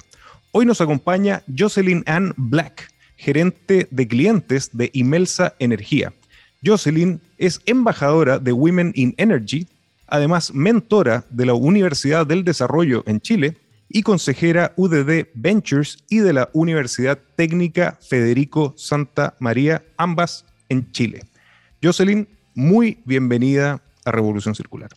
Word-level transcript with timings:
Hoy 0.52 0.66
nos 0.66 0.82
acompaña 0.82 1.42
Jocelyn 1.58 2.02
Ann 2.04 2.34
Black, 2.36 2.92
gerente 3.16 3.88
de 3.90 4.06
clientes 4.06 4.68
de 4.74 4.90
Imelsa 4.92 5.54
Energía. 5.58 6.12
Jocelyn 6.64 7.20
es 7.38 7.60
embajadora 7.64 8.38
de 8.38 8.52
Women 8.52 8.92
in 8.94 9.14
Energy, 9.16 9.66
además 10.06 10.52
mentora 10.52 11.24
de 11.30 11.46
la 11.46 11.54
Universidad 11.54 12.26
del 12.26 12.44
Desarrollo 12.44 13.02
en 13.06 13.20
Chile 13.20 13.56
y 13.88 14.02
consejera 14.02 14.72
UDD 14.76 15.28
Ventures 15.34 16.04
y 16.08 16.18
de 16.18 16.32
la 16.32 16.50
Universidad 16.52 17.18
Técnica 17.36 17.98
Federico 18.06 18.74
Santa 18.76 19.34
María, 19.40 19.82
ambas 19.96 20.44
en 20.68 20.92
Chile. 20.92 21.22
Jocelyn, 21.82 22.28
muy 22.54 23.00
bienvenida 23.04 23.82
a 24.04 24.12
Revolución 24.12 24.54
Circular. 24.54 24.90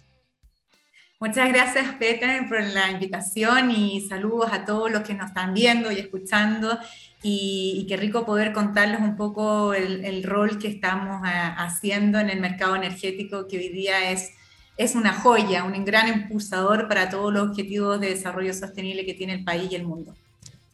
Muchas 1.20 1.48
gracias, 1.48 1.96
Peter, 1.96 2.50
por 2.50 2.62
la 2.62 2.92
invitación 2.92 3.72
y 3.72 4.02
saludos 4.02 4.52
a 4.52 4.66
todos 4.66 4.92
los 4.92 5.04
que 5.04 5.14
nos 5.14 5.28
están 5.28 5.54
viendo 5.54 5.90
y 5.90 6.00
escuchando. 6.00 6.78
Y, 7.26 7.86
qué 7.88 7.96
rico 7.96 8.26
poder 8.26 8.52
contarles 8.52 9.00
un 9.00 9.16
poco 9.16 9.74
el, 9.74 10.24
rol 10.24 10.60
que 10.60 10.68
estamos 10.68 11.22
ah, 11.24 11.56
haciendo 11.58 12.20
en 12.20 12.30
el 12.30 12.42
mercado 12.42 12.76
energético, 12.76 13.48
que 13.48 13.58
hoy 13.58 13.70
día 13.70 14.12
es, 14.12 14.32
es 14.78 14.94
una 14.94 15.14
joya, 15.14 15.64
un 15.64 15.86
gran 15.86 16.10
impulsador 16.10 16.90
para 16.90 17.10
todos 17.10 17.34
los 17.34 17.50
objetivos 17.50 18.00
de 18.02 18.10
desarrollo 18.10 18.54
sostenible 18.54 19.06
que 19.06 19.14
tiene 19.14 19.34
el 19.34 19.44
país 19.46 19.72
y 19.72 19.76
el 19.76 19.86
mundo. 19.86 20.14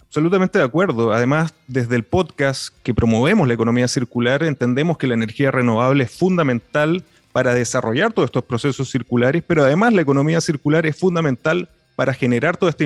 Absolutamente 0.08 0.58
de 0.58 0.66
acuerdo. 0.66 1.14
Además, 1.14 1.54
desde 1.68 1.96
el 1.96 2.04
podcast 2.04 2.74
que 2.82 2.96
promovemos 2.96 3.48
la 3.48 3.54
economía 3.54 3.88
circular, 3.88 4.42
entendemos 4.42 4.98
que 4.98 5.06
la 5.06 5.14
energía 5.14 5.52
renovable 5.52 6.06
es 6.06 6.12
fundamental 6.12 7.04
para 7.32 7.54
desarrollar 7.54 8.12
todos 8.12 8.26
estos 8.26 8.44
procesos 8.44 8.90
circulares, 8.90 9.44
pero 9.46 9.64
además 9.64 9.94
la 9.94 10.02
economía 10.02 10.42
circular 10.42 10.88
es 10.88 10.98
fundamental 10.98 11.70
para 11.96 12.14
generar 12.14 12.58
toda 12.58 12.72
esta 12.72 12.86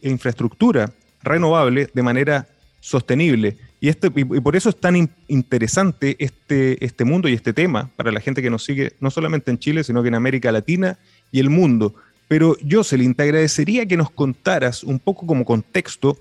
infraestructura 0.00 0.90
renovable 1.22 1.90
de 1.92 2.02
manera 2.02 2.46
sostenible. 2.82 3.56
Y, 3.80 3.88
este, 3.88 4.10
y 4.14 4.24
por 4.40 4.56
eso 4.56 4.68
es 4.68 4.76
tan 4.76 5.08
interesante 5.28 6.16
este, 6.18 6.84
este 6.84 7.04
mundo 7.04 7.28
y 7.28 7.32
este 7.32 7.52
tema 7.52 7.90
para 7.96 8.12
la 8.12 8.20
gente 8.20 8.42
que 8.42 8.50
nos 8.50 8.64
sigue, 8.64 8.92
no 9.00 9.10
solamente 9.10 9.50
en 9.50 9.58
Chile, 9.58 9.84
sino 9.84 10.02
que 10.02 10.08
en 10.08 10.16
América 10.16 10.52
Latina 10.52 10.98
y 11.30 11.40
el 11.40 11.48
mundo. 11.48 11.94
Pero 12.28 12.56
Jocelyn, 12.68 13.14
te 13.14 13.22
agradecería 13.22 13.86
que 13.86 13.96
nos 13.96 14.10
contaras 14.10 14.84
un 14.84 14.98
poco 14.98 15.26
como 15.26 15.44
contexto, 15.44 16.18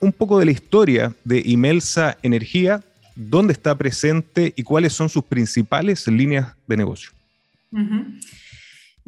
un 0.00 0.12
poco 0.12 0.38
de 0.38 0.46
la 0.46 0.52
historia 0.52 1.14
de 1.24 1.42
Imelsa 1.44 2.16
Energía 2.22 2.82
dónde 3.18 3.52
está 3.52 3.76
presente 3.76 4.52
y 4.56 4.62
cuáles 4.62 4.92
son 4.92 5.08
sus 5.08 5.24
principales 5.24 6.06
líneas 6.06 6.54
de 6.68 6.76
negocio. 6.76 7.10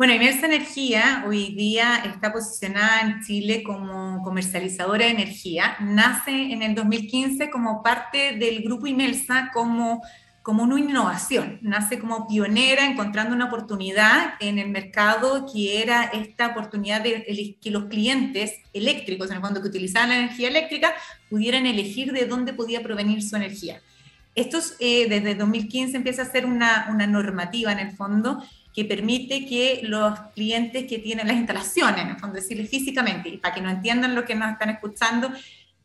Bueno, 0.00 0.14
Imelsa 0.14 0.46
Energía 0.46 1.24
hoy 1.26 1.54
día 1.54 1.96
está 2.06 2.32
posicionada 2.32 3.02
en 3.02 3.20
Chile 3.20 3.62
como 3.62 4.22
comercializadora 4.22 5.04
de 5.04 5.10
energía. 5.10 5.76
Nace 5.78 6.54
en 6.54 6.62
el 6.62 6.74
2015 6.74 7.50
como 7.50 7.82
parte 7.82 8.34
del 8.38 8.62
grupo 8.62 8.86
Imelsa 8.86 9.50
como, 9.52 10.00
como 10.42 10.62
una 10.62 10.80
innovación. 10.80 11.58
Nace 11.60 11.98
como 11.98 12.26
pionera 12.26 12.86
encontrando 12.86 13.36
una 13.36 13.44
oportunidad 13.44 14.36
en 14.40 14.58
el 14.58 14.70
mercado 14.70 15.44
que 15.52 15.82
era 15.82 16.04
esta 16.04 16.46
oportunidad 16.46 17.02
de 17.02 17.58
que 17.60 17.70
los 17.70 17.84
clientes 17.90 18.54
eléctricos, 18.72 19.28
en 19.28 19.36
el 19.36 19.42
fondo 19.42 19.60
que 19.60 19.68
utilizaban 19.68 20.08
la 20.08 20.16
energía 20.16 20.48
eléctrica, 20.48 20.94
pudieran 21.28 21.66
elegir 21.66 22.12
de 22.12 22.24
dónde 22.24 22.54
podía 22.54 22.82
provenir 22.82 23.22
su 23.22 23.36
energía. 23.36 23.82
Esto 24.34 24.60
eh, 24.78 25.08
desde 25.10 25.34
2015 25.34 25.96
empieza 25.96 26.22
a 26.22 26.24
ser 26.24 26.46
una, 26.46 26.86
una, 26.90 27.06
normativa 27.06 27.72
en 27.72 27.80
el 27.80 27.90
fondo 27.90 28.42
que 28.80 28.86
permite 28.86 29.44
que 29.44 29.80
los 29.82 30.18
clientes 30.34 30.86
que 30.86 30.98
tienen 30.98 31.26
las 31.26 31.36
instalaciones, 31.36 32.00
en 32.00 32.08
el 32.08 32.16
fondo 32.16 32.36
decirles 32.36 32.70
físicamente, 32.70 33.28
y 33.28 33.36
para 33.36 33.54
que 33.54 33.60
no 33.60 33.68
entiendan 33.68 34.14
lo 34.14 34.24
que 34.24 34.34
nos 34.34 34.52
están 34.52 34.70
escuchando, 34.70 35.30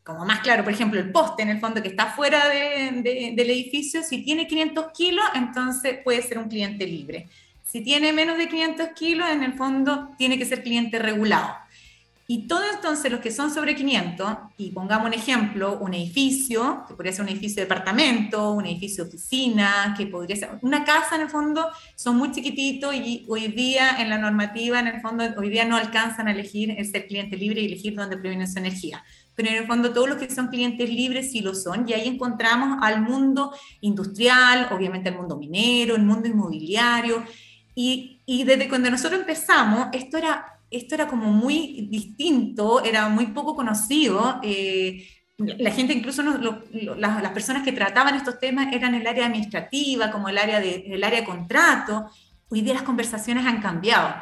como 0.02 0.24
más 0.24 0.40
claro, 0.40 0.64
por 0.64 0.72
ejemplo, 0.72 0.98
el 0.98 1.12
poste 1.12 1.42
en 1.42 1.50
el 1.50 1.60
fondo 1.60 1.82
que 1.82 1.88
está 1.88 2.06
fuera 2.06 2.48
de, 2.48 3.34
del 3.36 3.50
edificio, 3.50 4.02
si 4.02 4.22
tiene 4.22 4.46
500 4.46 4.86
kilos, 4.96 5.24
entonces 5.34 5.98
puede 6.02 6.22
ser 6.22 6.38
un 6.38 6.48
cliente 6.48 6.86
libre. 6.86 7.28
Si 7.62 7.82
tiene 7.82 8.14
menos 8.14 8.38
de 8.38 8.48
500 8.48 8.88
kilos, 8.94 9.28
en 9.28 9.42
el 9.42 9.52
fondo 9.52 10.14
tiene 10.16 10.38
que 10.38 10.46
ser 10.46 10.62
cliente 10.62 10.98
regulado. 10.98 11.54
Y 12.28 12.48
todo 12.48 12.62
entonces 12.74 13.12
los 13.12 13.20
que 13.20 13.30
son 13.30 13.52
sobre 13.52 13.76
500, 13.76 14.36
y 14.58 14.72
pongamos 14.72 15.06
un 15.06 15.14
ejemplo, 15.14 15.78
un 15.78 15.94
edificio, 15.94 16.84
que 16.88 16.94
podría 16.94 17.12
ser 17.12 17.22
un 17.22 17.28
edificio 17.28 17.62
de 17.62 17.68
departamento, 17.68 18.50
un 18.50 18.66
edificio 18.66 19.04
de 19.04 19.10
oficina, 19.10 19.94
que 19.96 20.06
podría 20.06 20.34
ser 20.34 20.58
una 20.62 20.84
casa 20.84 21.14
en 21.14 21.22
el 21.22 21.30
fondo, 21.30 21.68
son 21.94 22.16
muy 22.16 22.32
chiquititos 22.32 22.92
y 22.96 23.24
hoy 23.28 23.46
día 23.48 24.02
en 24.02 24.10
la 24.10 24.18
normativa, 24.18 24.80
en 24.80 24.88
el 24.88 25.00
fondo, 25.00 25.24
hoy 25.36 25.50
día 25.50 25.64
no 25.66 25.76
alcanzan 25.76 26.26
a 26.26 26.32
elegir 26.32 26.74
el 26.76 26.84
ser 26.90 27.06
cliente 27.06 27.36
libre 27.36 27.60
y 27.60 27.66
elegir 27.66 27.94
dónde 27.94 28.16
proviene 28.16 28.48
su 28.48 28.58
energía. 28.58 29.04
Pero 29.36 29.50
en 29.50 29.56
el 29.56 29.66
fondo 29.68 29.92
todos 29.92 30.08
los 30.08 30.18
que 30.18 30.28
son 30.28 30.48
clientes 30.48 30.90
libres 30.90 31.30
sí 31.30 31.42
lo 31.42 31.54
son 31.54 31.88
y 31.88 31.92
ahí 31.92 32.08
encontramos 32.08 32.78
al 32.82 33.02
mundo 33.02 33.54
industrial, 33.82 34.68
obviamente 34.72 35.10
al 35.10 35.16
mundo 35.16 35.36
minero, 35.36 35.94
el 35.94 36.02
mundo 36.02 36.26
inmobiliario. 36.26 37.22
Y, 37.74 38.22
y 38.26 38.42
desde 38.42 38.68
cuando 38.68 38.90
nosotros 38.90 39.20
empezamos, 39.20 39.88
esto 39.92 40.16
era 40.16 40.55
esto 40.70 40.94
era 40.94 41.06
como 41.06 41.30
muy 41.30 41.88
distinto, 41.90 42.82
era 42.84 43.08
muy 43.08 43.26
poco 43.28 43.54
conocido. 43.54 44.40
Eh, 44.42 45.06
la 45.38 45.70
gente, 45.70 45.92
incluso 45.92 46.22
las, 46.22 47.32
personas 47.32 47.62
que 47.62 47.72
trataban 47.72 48.14
estos 48.14 48.38
temas 48.38 48.72
eran 48.72 48.94
el 48.94 49.06
área 49.06 49.26
administrativa, 49.26 50.10
como 50.10 50.28
el 50.28 50.38
área 50.38 50.60
de, 50.60 50.86
el 50.88 51.04
área 51.04 51.20
de 51.20 51.26
contrato. 51.26 52.10
Hoy 52.48 52.62
día 52.62 52.74
las 52.74 52.82
conversaciones 52.82 53.44
han 53.44 53.60
cambiado. 53.60 54.14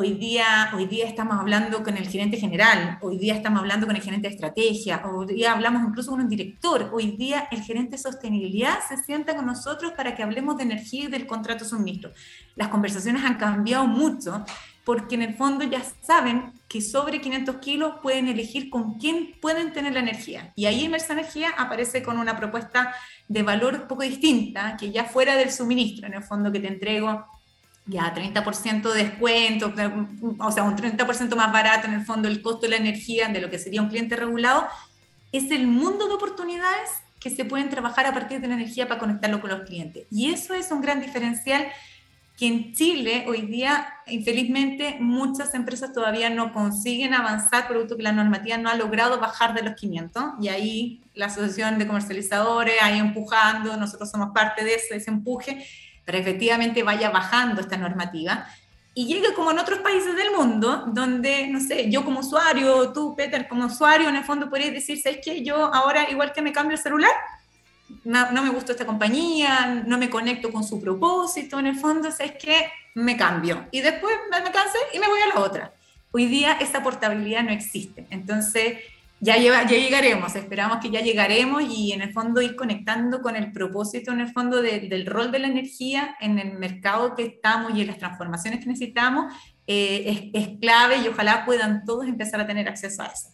Hoy 0.00 0.12
día, 0.12 0.70
hoy 0.76 0.86
día 0.86 1.08
estamos 1.08 1.40
hablando 1.40 1.82
con 1.82 1.96
el 1.96 2.06
gerente 2.08 2.36
general, 2.36 2.98
hoy 3.00 3.18
día 3.18 3.34
estamos 3.34 3.58
hablando 3.58 3.84
con 3.84 3.96
el 3.96 4.02
gerente 4.02 4.28
de 4.28 4.34
estrategia, 4.34 5.02
hoy 5.04 5.26
día 5.26 5.50
hablamos 5.50 5.82
incluso 5.88 6.12
con 6.12 6.20
un 6.20 6.28
director, 6.28 6.88
hoy 6.92 7.16
día 7.16 7.48
el 7.50 7.62
gerente 7.62 7.96
de 7.96 7.98
sostenibilidad 7.98 8.78
se 8.88 8.96
sienta 8.98 9.34
con 9.34 9.44
nosotros 9.46 9.94
para 9.96 10.14
que 10.14 10.22
hablemos 10.22 10.56
de 10.56 10.62
energía 10.62 11.06
y 11.06 11.08
del 11.08 11.26
contrato 11.26 11.64
suministro. 11.64 12.12
Las 12.54 12.68
conversaciones 12.68 13.24
han 13.24 13.38
cambiado 13.38 13.88
mucho 13.88 14.44
porque 14.88 15.16
en 15.16 15.22
el 15.22 15.34
fondo 15.34 15.64
ya 15.64 15.82
saben 16.00 16.54
que 16.66 16.80
sobre 16.80 17.20
500 17.20 17.56
kilos 17.56 17.96
pueden 18.02 18.26
elegir 18.26 18.70
con 18.70 18.94
quién 18.94 19.36
pueden 19.38 19.74
tener 19.74 19.92
la 19.92 20.00
energía. 20.00 20.50
Y 20.56 20.64
ahí 20.64 20.84
Inmersa 20.84 21.12
Energía 21.12 21.50
aparece 21.58 22.02
con 22.02 22.16
una 22.16 22.38
propuesta 22.38 22.94
de 23.28 23.42
valor 23.42 23.74
un 23.74 23.86
poco 23.86 24.02
distinta, 24.02 24.78
que 24.78 24.90
ya 24.90 25.04
fuera 25.04 25.36
del 25.36 25.52
suministro, 25.52 26.06
en 26.06 26.14
el 26.14 26.22
fondo 26.22 26.50
que 26.50 26.60
te 26.60 26.68
entrego 26.68 27.26
ya 27.84 28.14
30% 28.14 28.90
de 28.90 29.04
descuento, 29.04 29.74
o 30.38 30.50
sea, 30.52 30.62
un 30.62 30.74
30% 30.74 31.36
más 31.36 31.52
barato 31.52 31.86
en 31.86 31.92
el 31.92 32.06
fondo 32.06 32.26
el 32.26 32.40
costo 32.40 32.62
de 32.62 32.70
la 32.70 32.76
energía 32.76 33.28
de 33.28 33.42
lo 33.42 33.50
que 33.50 33.58
sería 33.58 33.82
un 33.82 33.90
cliente 33.90 34.16
regulado, 34.16 34.68
es 35.32 35.50
el 35.50 35.66
mundo 35.66 36.08
de 36.08 36.14
oportunidades 36.14 36.88
que 37.20 37.28
se 37.28 37.44
pueden 37.44 37.68
trabajar 37.68 38.06
a 38.06 38.14
partir 38.14 38.40
de 38.40 38.48
la 38.48 38.54
energía 38.54 38.88
para 38.88 38.98
conectarlo 38.98 39.42
con 39.42 39.50
los 39.50 39.68
clientes. 39.68 40.06
Y 40.10 40.32
eso 40.32 40.54
es 40.54 40.70
un 40.70 40.80
gran 40.80 41.02
diferencial 41.02 41.68
que 42.38 42.46
en 42.46 42.72
Chile 42.72 43.24
hoy 43.26 43.42
día, 43.42 43.94
infelizmente, 44.06 44.96
muchas 45.00 45.54
empresas 45.54 45.92
todavía 45.92 46.30
no 46.30 46.52
consiguen 46.52 47.12
avanzar, 47.12 47.66
producto 47.66 47.96
que 47.96 48.04
la 48.04 48.12
normativa 48.12 48.56
no 48.56 48.70
ha 48.70 48.76
logrado 48.76 49.18
bajar 49.18 49.54
de 49.54 49.62
los 49.62 49.74
500, 49.74 50.24
y 50.40 50.46
ahí 50.46 51.02
la 51.14 51.26
Asociación 51.26 51.80
de 51.80 51.88
Comercializadores, 51.88 52.74
ahí 52.80 53.00
empujando, 53.00 53.76
nosotros 53.76 54.08
somos 54.08 54.30
parte 54.32 54.64
de, 54.64 54.76
eso, 54.76 54.86
de 54.90 54.98
ese 54.98 55.10
empuje, 55.10 55.66
para 56.06 56.18
efectivamente 56.18 56.84
vaya 56.84 57.10
bajando 57.10 57.60
esta 57.60 57.76
normativa 57.76 58.46
y 58.94 59.06
llegue 59.06 59.34
como 59.34 59.50
en 59.50 59.58
otros 59.58 59.80
países 59.80 60.16
del 60.16 60.30
mundo, 60.30 60.84
donde, 60.88 61.48
no 61.48 61.60
sé, 61.60 61.90
yo 61.90 62.04
como 62.04 62.20
usuario, 62.20 62.92
tú, 62.92 63.14
Peter, 63.16 63.46
como 63.46 63.66
usuario, 63.66 64.08
en 64.08 64.16
el 64.16 64.24
fondo 64.24 64.48
podrías 64.48 64.72
decir, 64.72 65.00
¿sabes 65.00 65.18
qué? 65.24 65.42
Yo 65.44 65.72
ahora, 65.72 66.10
igual 66.10 66.32
que 66.32 66.42
me 66.42 66.52
cambio 66.52 66.76
el 66.76 66.82
celular, 66.82 67.12
no, 68.04 68.30
no 68.32 68.42
me 68.42 68.50
gusta 68.50 68.72
esta 68.72 68.86
compañía, 68.86 69.82
no 69.86 69.98
me 69.98 70.10
conecto 70.10 70.50
con 70.52 70.64
su 70.64 70.80
propósito, 70.80 71.58
en 71.58 71.66
el 71.66 71.76
fondo, 71.76 72.10
¿sabes 72.10 72.32
qué? 72.40 72.70
Me 72.94 73.16
cambio. 73.16 73.66
Y 73.70 73.80
después 73.80 74.14
me, 74.30 74.40
me 74.40 74.50
cansé 74.50 74.78
y 74.92 74.98
me 74.98 75.08
voy 75.08 75.20
a 75.20 75.34
la 75.34 75.40
otra. 75.40 75.72
Hoy 76.10 76.26
día 76.26 76.52
esa 76.60 76.82
portabilidad 76.82 77.42
no 77.42 77.50
existe. 77.50 78.06
Entonces, 78.10 78.78
ya, 79.20 79.36
ya 79.36 79.64
llegaremos, 79.64 80.36
esperamos 80.36 80.78
que 80.78 80.90
ya 80.90 81.00
llegaremos 81.00 81.62
y 81.62 81.92
en 81.92 82.02
el 82.02 82.12
fondo 82.12 82.40
ir 82.40 82.54
conectando 82.54 83.20
con 83.20 83.34
el 83.34 83.50
propósito, 83.50 84.12
en 84.12 84.20
el 84.20 84.32
fondo 84.32 84.62
del 84.62 85.06
rol 85.06 85.32
de 85.32 85.40
la 85.40 85.48
energía 85.48 86.16
en 86.20 86.38
el 86.38 86.52
mercado 86.56 87.16
que 87.16 87.24
estamos 87.24 87.74
y 87.74 87.80
en 87.80 87.88
las 87.88 87.98
transformaciones 87.98 88.60
que 88.60 88.66
necesitamos, 88.66 89.32
eh, 89.66 90.30
es, 90.32 90.48
clave 90.60 90.98
y 90.98 91.08
ojalá 91.08 91.44
puedan 91.44 91.84
todos 91.84 92.06
empezar 92.06 92.40
a 92.40 92.46
tener 92.46 92.68
acceso 92.68 93.02
a 93.02 93.06
eso. 93.06 93.28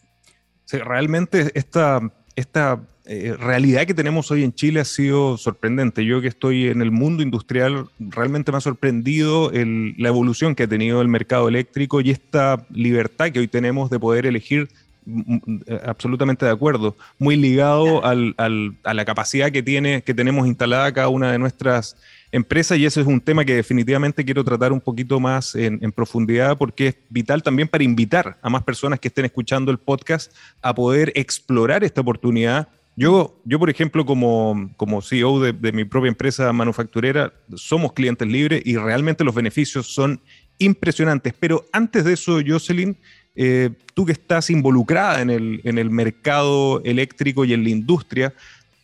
Sí, 0.64 0.78
realmente 0.78 1.50
esta, 1.54 2.00
esta 2.34 2.80
eh, 3.06 3.36
realidad 3.38 3.86
que 3.86 3.94
tenemos 3.94 4.30
hoy 4.30 4.44
en 4.44 4.54
Chile 4.54 4.80
ha 4.80 4.84
sido 4.84 5.36
sorprendente. 5.36 6.04
Yo 6.04 6.20
que 6.20 6.28
estoy 6.28 6.68
en 6.68 6.80
el 6.82 6.90
mundo 6.90 7.22
industrial, 7.22 7.88
realmente 7.98 8.50
me 8.50 8.58
ha 8.58 8.60
sorprendido 8.60 9.50
la 9.52 10.08
evolución 10.08 10.54
que 10.54 10.64
ha 10.64 10.68
tenido 10.68 11.02
el 11.02 11.08
mercado 11.08 11.48
eléctrico 11.48 12.00
y 12.00 12.10
esta 12.10 12.66
libertad 12.70 13.30
que 13.30 13.40
hoy 13.40 13.48
tenemos 13.48 13.90
de 13.90 13.98
poder 13.98 14.26
elegir 14.26 14.68
eh, 15.06 15.80
absolutamente 15.84 16.46
de 16.46 16.52
acuerdo, 16.52 16.96
muy 17.18 17.36
ligado 17.36 18.04
al, 18.04 18.34
a 18.38 18.94
la 18.94 19.04
capacidad 19.04 19.52
que, 19.52 19.62
tiene, 19.62 20.02
que 20.02 20.14
tenemos 20.14 20.46
instalada 20.46 20.92
cada 20.92 21.08
una 21.08 21.30
de 21.30 21.38
nuestras 21.38 21.96
empresas 22.34 22.78
y 22.78 22.84
ese 22.84 23.00
es 23.00 23.06
un 23.06 23.20
tema 23.20 23.44
que 23.44 23.54
definitivamente 23.54 24.24
quiero 24.24 24.42
tratar 24.42 24.72
un 24.72 24.80
poquito 24.80 25.20
más 25.20 25.54
en, 25.54 25.92
profundidad 25.92 26.58
porque 26.58 26.88
es 26.88 26.96
vital 27.08 27.44
también 27.44 27.68
para 27.68 27.84
invitar 27.84 28.36
a 28.42 28.50
más 28.50 28.64
personas 28.64 28.98
que 28.98 29.06
estén 29.06 29.24
escuchando 29.24 29.70
el 29.70 29.78
podcast 29.78 30.32
a 30.60 30.74
poder 30.74 31.12
explorar 31.14 31.84
esta 31.84 32.00
oportunidad. 32.00 32.66
Yo, 32.96 33.40
yo 33.44 33.58
por 33.58 33.70
ejemplo, 33.70 34.06
como, 34.06 34.70
como 34.76 35.02
CEO 35.02 35.40
de, 35.40 35.72
mi 35.72 35.84
propia 35.84 36.08
empresa 36.08 36.52
manufacturera, 36.52 37.32
somos 37.56 37.92
clientes 37.92 38.26
libres 38.28 38.62
y 38.64 38.76
realmente 38.76 39.24
los 39.24 39.34
beneficios 39.34 39.88
son 39.88 40.20
impresionantes. 40.58 41.34
Pero 41.38 41.64
antes 41.72 42.04
de 42.04 42.12
eso, 42.12 42.38
Jocelyn, 42.46 42.96
eh, 43.34 43.70
tú 43.94 44.06
que 44.06 44.12
estás 44.12 44.48
involucrada 44.48 45.20
en 45.22 45.30
el, 45.30 45.60
en 45.64 45.78
el, 45.78 45.90
mercado 45.90 46.80
eléctrico 46.84 47.44
y 47.44 47.52
en 47.52 47.64
la 47.64 47.70
industria, 47.70 48.32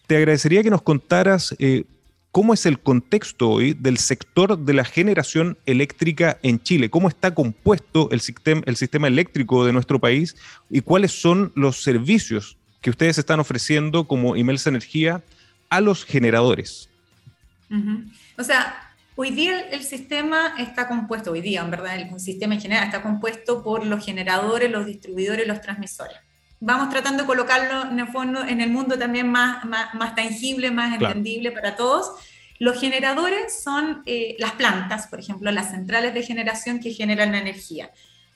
te 0.08 0.16
agradecería 0.16 0.64
que 0.64 0.70
nos 0.70 0.82
contaras 0.82 1.54
eh, 1.60 1.84
cómo 2.32 2.52
es 2.52 2.66
el 2.66 2.80
contexto 2.80 3.48
hoy 3.50 3.74
del 3.74 3.98
sector 3.98 4.58
de 4.58 4.74
la 4.74 4.84
generación 4.84 5.56
eléctrica 5.66 6.36
en 6.42 6.60
Chile, 6.60 6.90
cómo 6.90 7.08
está 7.08 7.32
compuesto 7.32 8.08
el 8.10 8.20
el 8.66 8.76
sistema 8.76 9.06
eléctrico 9.06 9.64
de 9.64 9.72
nuestro 9.72 10.00
país 10.00 10.34
y 10.68 10.80
cuáles 10.80 11.12
son 11.12 11.52
los 11.54 11.82
servicios 11.84 12.56
que 12.80 12.90
ustedes 12.90 13.18
están 13.18 13.40
ofreciendo 13.40 14.04
como 14.04 14.36
Imelsa 14.36 14.70
Energía 14.70 15.22
a 15.68 15.80
los 15.80 16.04
generadores. 16.04 16.88
O 18.36 18.42
sea, 18.42 18.90
Hoy 19.22 19.32
día 19.32 19.68
el, 19.70 19.82
sistema 19.82 20.54
está 20.56 20.88
compuesto, 20.88 21.32
hoy 21.32 21.42
día 21.42 21.60
en 21.60 21.70
verdad 21.70 21.94
el 21.94 22.18
sistema 22.18 22.54
en 22.54 22.60
general 22.62 22.84
está 22.84 23.02
compuesto 23.02 23.62
por 23.62 23.84
los 23.84 24.02
generadores, 24.02 24.70
los 24.70 24.86
distribuidores, 24.86 25.46
los 25.46 25.60
transmisores. 25.60 26.16
Vamos 26.58 26.88
tratando 26.88 27.24
de 27.24 27.26
colocarlo 27.26 27.90
en 27.90 28.00
el, 28.00 28.08
fondo, 28.08 28.42
en 28.42 28.62
el 28.62 28.70
mundo 28.70 28.98
también 28.98 29.30
más, 29.30 29.62
más, 29.66 30.14
tangible, 30.14 30.70
más 30.70 30.94
entendible 30.94 31.52
para 31.52 31.76
todos. 31.76 32.12
Los 32.58 32.80
generadores 32.80 33.62
son 33.62 34.02
eh, 34.06 34.36
las 34.38 34.52
plantas, 34.52 35.06
por 35.08 35.20
ejemplo, 35.20 35.50
las 35.50 35.70
centrales 35.70 36.14
de 36.14 36.22
generación 36.22 36.80
que 36.80 36.94
generan 36.94 37.32
la 37.32 37.40
energía. 37.40 37.90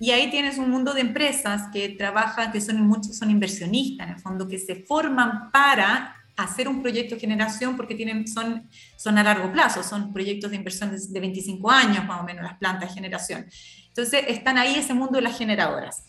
Y 0.05 0.11
ahí 0.11 0.31
tienes 0.31 0.59
un 0.59 0.71
mundo 0.71 0.93
de 0.93 1.01
empresas 1.01 1.71
que 1.73 1.89
trabajan, 1.89 2.53
que 2.53 2.61
son 2.61 2.79
muchos 2.87 3.17
son 3.17 3.31
inversionistas, 3.31 4.07
en 4.07 4.13
el 4.13 4.21
fondo, 4.21 4.47
que 4.47 4.59
se 4.59 4.75
forman 4.75 5.51
para 5.51 6.15
hacer 6.37 6.69
un 6.69 6.83
proyecto 6.83 7.15
de 7.15 7.23
generación 7.23 7.75
porque 7.75 7.95
tienen, 7.95 8.29
son, 8.29 8.69
son 8.99 9.17
a 9.17 9.23
largo 9.23 9.51
plazo, 9.51 9.83
son 9.83 10.13
proyectos 10.13 10.51
de 10.51 10.59
inversión 10.59 10.95
de 10.95 11.21
25 11.21 11.71
años 11.71 12.05
más 12.05 12.21
o 12.21 12.25
menos 12.25 12.43
las 12.45 12.59
plantas 12.59 12.91
de 12.91 12.95
generación. 12.95 13.47
Entonces 13.89 14.27
están 14.29 14.59
ahí 14.59 14.75
ese 14.75 14.93
mundo 14.93 15.15
de 15.15 15.23
las 15.23 15.39
generadoras. 15.39 16.05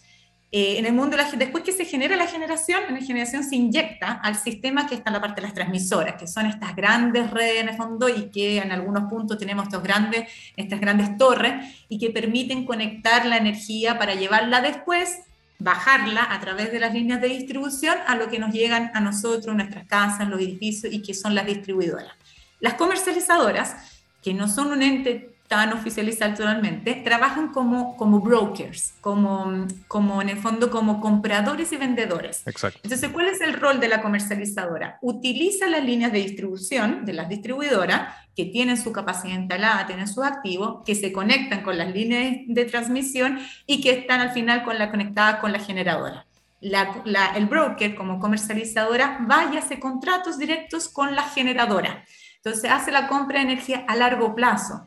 Eh, 0.58 0.80
en 0.80 0.86
el 0.86 0.94
mundo, 0.94 1.18
la, 1.18 1.30
después 1.30 1.66
que 1.66 1.74
se 1.74 1.84
genera 1.84 2.16
la 2.16 2.28
generación, 2.28 2.80
en 2.88 2.96
la 2.96 3.02
generación 3.02 3.44
se 3.44 3.58
inyecta 3.58 4.14
al 4.24 4.38
sistema 4.38 4.88
que 4.88 4.96
está 4.96 5.10
en 5.10 5.16
la 5.16 5.20
parte 5.20 5.42
de 5.42 5.48
las 5.48 5.54
transmisoras, 5.54 6.16
que 6.16 6.28
son 6.28 6.46
estas 6.46 6.74
grandes 6.78 7.30
redes 7.30 7.62
en 7.62 7.68
el 7.68 7.76
fondo 7.76 8.08
y 8.08 8.30
que 8.32 8.60
en 8.60 8.72
algunos 8.72 9.10
puntos 9.10 9.38
tenemos 9.38 9.66
estos 9.66 9.84
grandes, 9.84 10.32
estas 10.56 10.80
grandes 10.80 11.18
torres 11.18 11.76
y 11.90 12.00
que 12.00 12.10
permiten 12.10 12.64
conectar 12.64 13.26
la 13.26 13.36
energía 13.36 14.00
para 14.00 14.16
llevarla 14.16 14.62
después 14.62 15.20
bajarla 15.60 16.26
a 16.34 16.40
través 16.40 16.72
de 16.72 16.80
las 16.80 16.94
líneas 16.94 17.20
de 17.20 17.28
distribución 17.28 17.98
a 18.08 18.16
lo 18.16 18.30
que 18.30 18.40
nos 18.40 18.54
llegan 18.54 18.92
a 18.94 19.02
nosotros, 19.02 19.54
nuestras 19.58 19.86
casas, 19.88 20.30
los 20.30 20.40
edificios 20.40 20.94
y 20.94 21.02
que 21.02 21.14
son 21.14 21.36
las 21.36 21.46
distribuidoras. 21.46 22.14
Las 22.62 22.76
comercializadoras, 22.76 23.76
que 24.24 24.34
no 24.34 24.48
son 24.48 24.72
un 24.72 24.82
ente 24.82 25.35
tan 25.48 25.74
oficializado 25.74 26.32
actualmente, 26.32 26.96
trabajan 27.04 27.50
como, 27.50 27.96
como 27.98 28.20
brokers, 28.20 28.96
como, 29.00 29.68
como 29.88 30.22
en 30.22 30.30
el 30.30 30.38
fondo 30.38 30.72
como 30.72 31.00
compradores 31.00 31.72
y 31.72 31.78
vendedores. 31.78 32.42
Exacto. 32.48 32.80
Entonces, 32.84 33.10
¿cuál 33.12 33.28
es 33.28 33.42
el 33.42 33.54
rol 33.54 33.80
de 33.80 33.88
la 33.88 34.02
comercializadora? 34.02 34.98
Utiliza 35.02 35.68
las 35.68 35.84
líneas 35.84 36.12
de 36.12 36.20
distribución 36.20 37.06
de 37.06 37.14
las 37.14 37.30
distribuidoras 37.30 38.16
que 38.36 38.46
tienen 38.46 38.78
su 38.78 38.92
capacidad 38.92 39.36
instalada, 39.36 39.86
tienen 39.86 40.08
sus 40.08 40.26
activos, 40.26 40.84
que 40.84 40.96
se 40.96 41.14
conectan 41.14 41.62
con 41.62 41.78
las 41.78 41.94
líneas 41.94 42.38
de 42.48 42.66
transmisión 42.66 43.40
y 43.68 43.82
que 43.82 43.92
están 43.92 44.22
al 44.22 44.32
final 44.32 44.64
con 44.64 44.78
la 44.78 44.90
conectada 44.90 45.40
con 45.40 45.52
la 45.52 45.60
generadora. 45.60 46.26
La, 46.60 47.34
el 47.36 47.46
broker 47.46 47.94
como 47.94 48.20
comercializadora 48.20 49.20
va 49.30 49.54
y 49.54 49.58
hace 49.58 49.80
contratos 49.80 50.40
directos 50.40 50.90
con 50.90 51.16
la 51.16 51.24
generadora. 51.24 52.04
Entonces 52.38 52.72
hace 52.72 52.92
la 52.92 53.08
compra 53.08 53.40
de 53.40 53.46
energía 53.46 53.86
a 53.88 53.96
largo 53.96 54.34
plazo. 54.34 54.86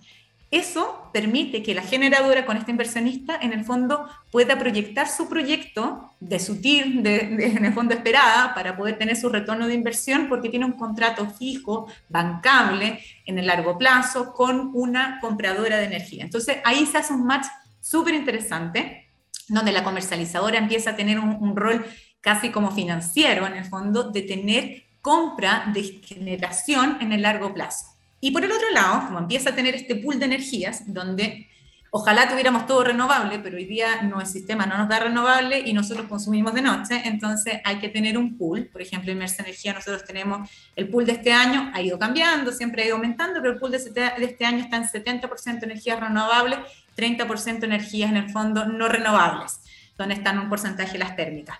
Eso 0.50 1.10
permite 1.12 1.62
que 1.62 1.74
la 1.74 1.82
generadora 1.82 2.46
con 2.46 2.56
este 2.56 2.70
inversionista 2.70 3.38
en 3.40 3.52
el 3.52 3.64
fondo 3.64 4.08
pueda 4.30 4.58
proyectar 4.58 5.06
su 5.06 5.28
proyecto 5.28 6.14
de 6.20 6.38
su 6.38 6.60
TIR, 6.60 7.02
de, 7.02 7.20
en 7.56 7.64
el 7.66 7.74
fondo 7.74 7.92
esperada, 7.92 8.54
para 8.54 8.74
poder 8.74 8.96
tener 8.96 9.16
su 9.16 9.28
retorno 9.28 9.66
de 9.66 9.74
inversión 9.74 10.26
porque 10.28 10.48
tiene 10.48 10.64
un 10.64 10.72
contrato 10.72 11.28
fijo, 11.28 11.86
bancable, 12.08 12.98
en 13.26 13.38
el 13.38 13.46
largo 13.46 13.76
plazo 13.76 14.32
con 14.32 14.70
una 14.72 15.18
compradora 15.20 15.76
de 15.76 15.84
energía. 15.84 16.24
Entonces 16.24 16.58
ahí 16.64 16.86
se 16.86 16.96
hace 16.96 17.12
un 17.12 17.26
match 17.26 17.46
súper 17.80 18.14
interesante 18.14 19.10
donde 19.48 19.72
la 19.72 19.84
comercializadora 19.84 20.58
empieza 20.58 20.90
a 20.90 20.96
tener 20.96 21.18
un 21.18 21.56
rol 21.56 21.84
casi 22.20 22.50
como 22.50 22.70
financiero 22.70 23.46
en 23.46 23.54
el 23.54 23.64
fondo 23.64 24.10
de 24.10 24.22
tener 24.22 24.82
compra 25.00 25.70
de 25.72 25.82
generación 26.02 26.98
en 27.00 27.12
el 27.12 27.22
largo 27.22 27.54
plazo. 27.54 27.97
Y 28.20 28.30
por 28.32 28.44
el 28.44 28.50
otro 28.50 28.70
lado, 28.70 29.06
como 29.06 29.18
empieza 29.18 29.50
a 29.50 29.54
tener 29.54 29.74
este 29.74 29.94
pool 29.96 30.18
de 30.18 30.26
energías, 30.26 30.92
donde 30.92 31.48
ojalá 31.90 32.28
tuviéramos 32.28 32.66
todo 32.66 32.84
renovable, 32.84 33.38
pero 33.38 33.56
hoy 33.56 33.64
día 33.64 34.02
no, 34.02 34.20
el 34.20 34.26
sistema 34.26 34.66
no 34.66 34.76
nos 34.76 34.88
da 34.88 34.98
renovable 34.98 35.60
y 35.60 35.72
nosotros 35.72 36.06
consumimos 36.06 36.52
de 36.52 36.62
noche, 36.62 37.02
entonces 37.04 37.60
hay 37.64 37.78
que 37.78 37.88
tener 37.88 38.18
un 38.18 38.36
pool. 38.36 38.68
Por 38.72 38.82
ejemplo, 38.82 39.12
en 39.12 39.18
Mersa 39.18 39.42
Energía 39.42 39.72
nosotros 39.72 40.04
tenemos 40.04 40.50
el 40.76 40.88
pool 40.88 41.06
de 41.06 41.12
este 41.12 41.32
año, 41.32 41.70
ha 41.72 41.80
ido 41.80 41.98
cambiando, 41.98 42.52
siempre 42.52 42.82
ha 42.82 42.86
ido 42.86 42.96
aumentando, 42.96 43.40
pero 43.40 43.54
el 43.54 43.58
pool 43.58 43.70
de 43.70 43.76
este, 43.78 44.00
de 44.00 44.24
este 44.24 44.44
año 44.44 44.58
está 44.58 44.76
en 44.76 44.84
70% 44.84 45.62
energías 45.62 46.00
renovables, 46.00 46.58
30% 46.96 47.64
energías 47.64 48.10
en 48.10 48.16
el 48.16 48.30
fondo 48.30 48.66
no 48.66 48.88
renovables, 48.88 49.60
donde 49.96 50.14
están 50.14 50.38
un 50.38 50.48
porcentaje 50.48 50.98
las 50.98 51.14
térmicas 51.14 51.58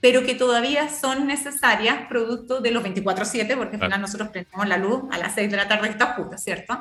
pero 0.00 0.24
que 0.24 0.34
todavía 0.34 0.88
son 0.88 1.26
necesarias 1.26 2.06
producto 2.08 2.60
de 2.60 2.70
los 2.70 2.82
24/7, 2.82 3.56
porque 3.56 3.76
al 3.76 3.82
final 3.82 4.00
nosotros 4.00 4.28
prendemos 4.28 4.66
la 4.68 4.76
luz 4.76 5.02
a 5.10 5.18
las 5.18 5.34
6 5.34 5.50
de 5.50 5.56
la 5.56 5.68
tarde 5.68 5.88
está 5.88 6.14
puta, 6.14 6.38
¿cierto? 6.38 6.78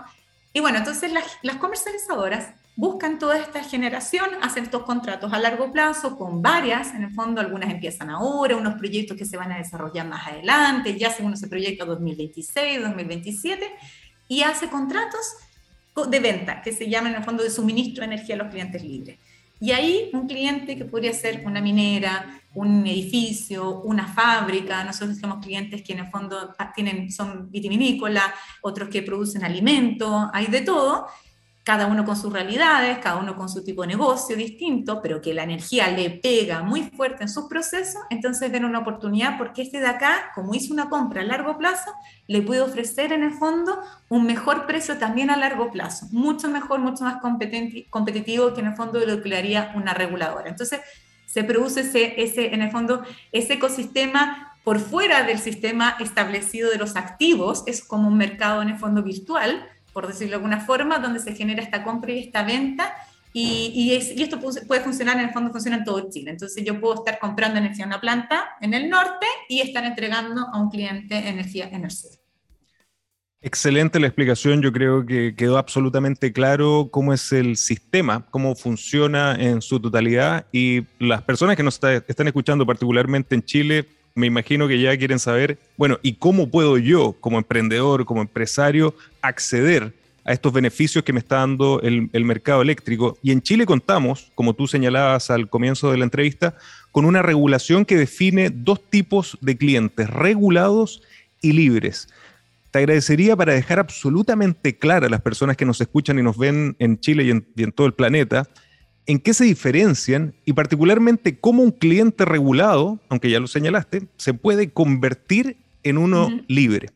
Y 0.54 0.60
bueno, 0.60 0.78
entonces 0.78 1.12
las, 1.12 1.26
las, 1.42 1.58
comercializadoras 1.58 2.54
buscan 2.76 3.20
toda 3.20 3.38
esta 3.40 3.64
generación, 3.64 4.30
hacen 4.42 4.64
estos 4.64 4.84
contratos 4.84 5.34
a 5.34 5.40
largo 5.40 5.72
plazo 5.72 6.18
con 6.18 6.42
varias, 6.42 6.94
en 6.94 7.04
el 7.04 7.12
fondo 7.12 7.42
algunas 7.42 7.70
empiezan 7.70 8.10
ahora, 8.10 8.56
unos 8.56 8.76
proyectos 8.76 9.18
que 9.18 9.26
se 9.26 9.38
van 9.38 9.52
a 9.52 9.58
desarrollar 9.58 10.08
más 10.08 10.28
adelante, 10.28 10.98
ya 10.98 11.12
según 11.12 11.34
ese 11.34 11.48
proyecto 11.48 11.86
2026, 11.86 12.82
2027, 12.82 13.72
y 14.28 14.44
hace 14.44 14.68
contratos 14.70 15.36
de 16.08 16.20
venta, 16.20 16.62
que 16.62 16.72
se 16.72 16.88
llaman 16.88 17.14
en 17.14 17.20
el 17.20 17.24
fondo 17.24 17.44
de 17.44 17.50
suministro 17.50 18.02
de 18.02 18.14
energía 18.14 18.36
a 18.36 18.38
los 18.38 18.50
clientes 18.50 18.84
libres. 18.84 19.18
Y 19.60 19.72
ahí 19.72 20.12
un 20.14 20.28
cliente 20.28 20.78
que 20.78 20.86
podría 20.86 21.14
ser 21.14 21.44
una 21.46 21.62
minera, 21.62 22.42
un 22.58 22.88
edificio, 22.88 23.82
una 23.82 24.08
fábrica, 24.08 24.84
nosotros 24.84 25.20
tenemos 25.20 25.46
clientes 25.46 25.84
que 25.84 25.94
en 25.94 26.00
el 26.00 26.08
fondo 26.10 26.56
tienen, 26.74 27.12
son 27.12 27.52
vitivinícolas, 27.52 28.26
otros 28.62 28.90
que 28.90 29.04
producen 29.04 29.44
alimentos, 29.44 30.28
hay 30.34 30.48
de 30.48 30.62
todo, 30.62 31.08
cada 31.64 31.86
uno 31.86 32.04
con 32.04 32.16
sus 32.16 32.34
realidades, 32.34 32.98
cada 32.98 33.18
uno 33.18 33.36
con 33.36 33.48
su 33.48 33.64
tipo 33.64 33.82
de 33.84 33.90
negocio 33.90 34.36
distinto, 34.36 35.02
pero 35.04 35.22
que 35.22 35.36
la 35.36 35.44
energía 35.44 35.90
le 35.90 36.10
pega 36.10 36.64
muy 36.64 36.82
fuerte 36.84 37.24
en 37.24 37.30
sus 37.30 37.46
procesos, 37.46 38.02
entonces 38.10 38.52
ven 38.52 38.66
una 38.66 38.80
oportunidad 38.80 39.38
porque 39.38 39.62
este 39.62 39.80
de 39.80 39.88
acá, 39.88 40.32
como 40.34 40.56
hizo 40.56 40.74
una 40.74 40.90
compra 40.90 41.22
a 41.22 41.26
largo 41.26 41.60
plazo, 41.60 41.92
le 42.26 42.42
puede 42.42 42.62
ofrecer 42.62 43.14
en 43.14 43.22
el 43.22 43.34
fondo 43.34 43.80
un 44.10 44.26
mejor 44.26 44.66
precio 44.66 44.98
también 44.98 45.30
a 45.30 45.38
largo 45.38 45.70
plazo, 45.70 46.08
mucho 46.12 46.48
mejor, 46.48 46.80
mucho 46.80 47.04
más 47.04 47.18
competitivo 47.22 48.54
que 48.54 48.62
en 48.62 48.68
el 48.68 48.76
fondo 48.76 49.00
de 49.00 49.06
lo 49.06 49.22
que 49.22 49.30
le 49.30 49.38
haría 49.38 49.74
una 49.76 49.94
reguladora. 49.94 50.50
Entonces 50.50 50.80
se 51.38 51.44
produce 51.44 51.82
ese, 51.82 52.20
ese, 52.20 52.56
en 52.56 52.64
el 52.64 52.72
fondo 52.72 53.04
ese 53.32 53.54
ecosistema 53.54 54.56
por 54.64 54.80
fuera 54.80 55.22
del 55.22 55.38
sistema 55.38 55.96
establecido 56.00 56.72
de 56.72 56.80
los 56.80 56.96
activos, 56.96 57.64
es 57.68 57.84
como 57.84 58.08
un 58.08 58.18
mercado 58.18 58.64
en 58.64 58.70
el 58.70 58.78
fondo 58.80 59.04
virtual, 59.04 59.64
por 59.94 60.08
decirlo 60.08 60.32
de 60.32 60.36
alguna 60.38 60.62
forma, 60.62 60.98
donde 60.98 61.20
se 61.20 61.36
genera 61.36 61.62
esta 61.62 61.84
compra 61.84 62.12
y 62.12 62.22
esta 62.22 62.42
venta. 62.42 62.96
Y, 63.34 63.94
esto 63.94 64.40
puede 64.40 64.82
funcionar, 64.82 65.18
en 65.18 65.26
el 65.26 65.30
fondo 65.30 65.52
funciona 65.52 65.78
en 65.78 65.84
todo 65.84 66.10
Chile. 66.10 66.32
Entonces 66.32 66.66
yo 66.66 66.82
puedo 66.82 66.96
estar 66.96 67.20
comprando 67.20 67.60
energía 67.60 67.84
en 67.84 67.90
una 67.90 68.02
planta 68.02 68.58
en 68.60 68.74
el 68.74 68.90
norte 68.90 69.28
y 69.48 69.62
estar 69.62 69.86
entregando 69.86 70.48
a 70.52 70.60
un 70.60 70.72
cliente 70.72 71.16
energía 71.16 71.70
en 71.72 71.86
el 71.86 71.92
sur. 71.92 72.27
Excelente 73.42 74.00
la 74.00 74.08
explicación, 74.08 74.62
yo 74.62 74.74
creo 74.74 75.06
que 75.06 75.36
quedó 75.36 75.58
absolutamente 75.58 76.34
claro 76.34 76.90
cómo 76.92 77.14
es 77.14 77.32
el 77.32 77.56
sistema, 77.56 78.26
cómo 78.32 78.56
funciona 78.56 79.36
en 79.36 79.62
su 79.62 79.80
totalidad 79.80 80.48
y 80.52 80.82
las 80.98 81.22
personas 81.22 81.56
que 81.56 81.62
nos 81.62 81.80
están 81.84 82.28
escuchando 82.28 82.66
particularmente 82.66 83.36
en 83.36 83.44
Chile 83.44 83.88
me 84.18 84.26
imagino 84.26 84.68
que 84.68 84.82
ya 84.82 84.98
quieren 84.98 85.20
saber, 85.20 85.60
bueno, 85.78 86.00
¿y 86.02 86.14
cómo 86.14 86.50
puedo 86.50 86.80
yo, 86.80 87.16
como 87.20 87.38
emprendedor, 87.38 88.04
como 88.04 88.22
empresario, 88.22 88.96
acceder 89.22 89.94
a 90.26 90.34
estos 90.34 90.52
beneficios 90.52 91.04
que 91.04 91.14
me 91.14 91.20
está 91.20 91.36
dando 91.36 91.80
el, 91.84 92.26
mercado 92.26 92.64
eléctrico? 92.64 93.16
Y 93.22 93.32
en 93.32 93.44
Chile 93.44 93.68
contamos, 93.68 94.32
como 94.34 94.56
tú 94.56 94.66
señalabas 94.66 95.30
al 95.30 95.48
comienzo 95.50 95.92
de 95.92 96.00
la 96.00 96.06
entrevista, 96.06 96.56
con 96.92 97.06
una 97.06 97.22
regulación 97.22 97.86
que 97.86 97.96
define 97.96 98.50
dos 98.50 98.82
tipos 98.90 99.38
de 99.40 99.56
clientes, 99.56 100.10
regulados 100.10 101.04
y 101.40 101.52
libres. 101.52 102.10
Te 102.78 102.82
agradecería 102.82 103.36
para 103.36 103.54
dejar 103.54 103.80
absolutamente 103.80 104.78
clara 104.78 105.08
a 105.08 105.10
las 105.10 105.22
personas 105.22 105.58
que 105.58 105.66
nos 105.66 105.82
escuchan 105.82 106.20
y 106.20 106.22
nos 106.22 106.38
ven 106.38 106.76
en 106.78 107.00
Chile 107.00 107.24
y 107.24 107.32
en, 107.32 107.48
y 107.56 107.64
en 107.64 107.72
todo 107.72 107.88
el 107.88 107.96
planeta, 107.96 108.48
en 109.08 109.18
qué 109.18 109.34
se 109.34 109.46
diferencian 109.46 110.36
y 110.46 110.54
particularmente 110.54 111.40
cómo 111.40 111.64
un 111.64 111.72
cliente 111.72 112.24
regulado, 112.24 113.00
aunque 113.10 113.32
ya 113.32 113.40
lo 113.40 113.48
señalaste, 113.48 114.08
se 114.18 114.36
puede 114.36 114.70
convertir 114.74 115.58
en 115.82 115.98
uno 115.98 116.30
libre. 116.48 116.92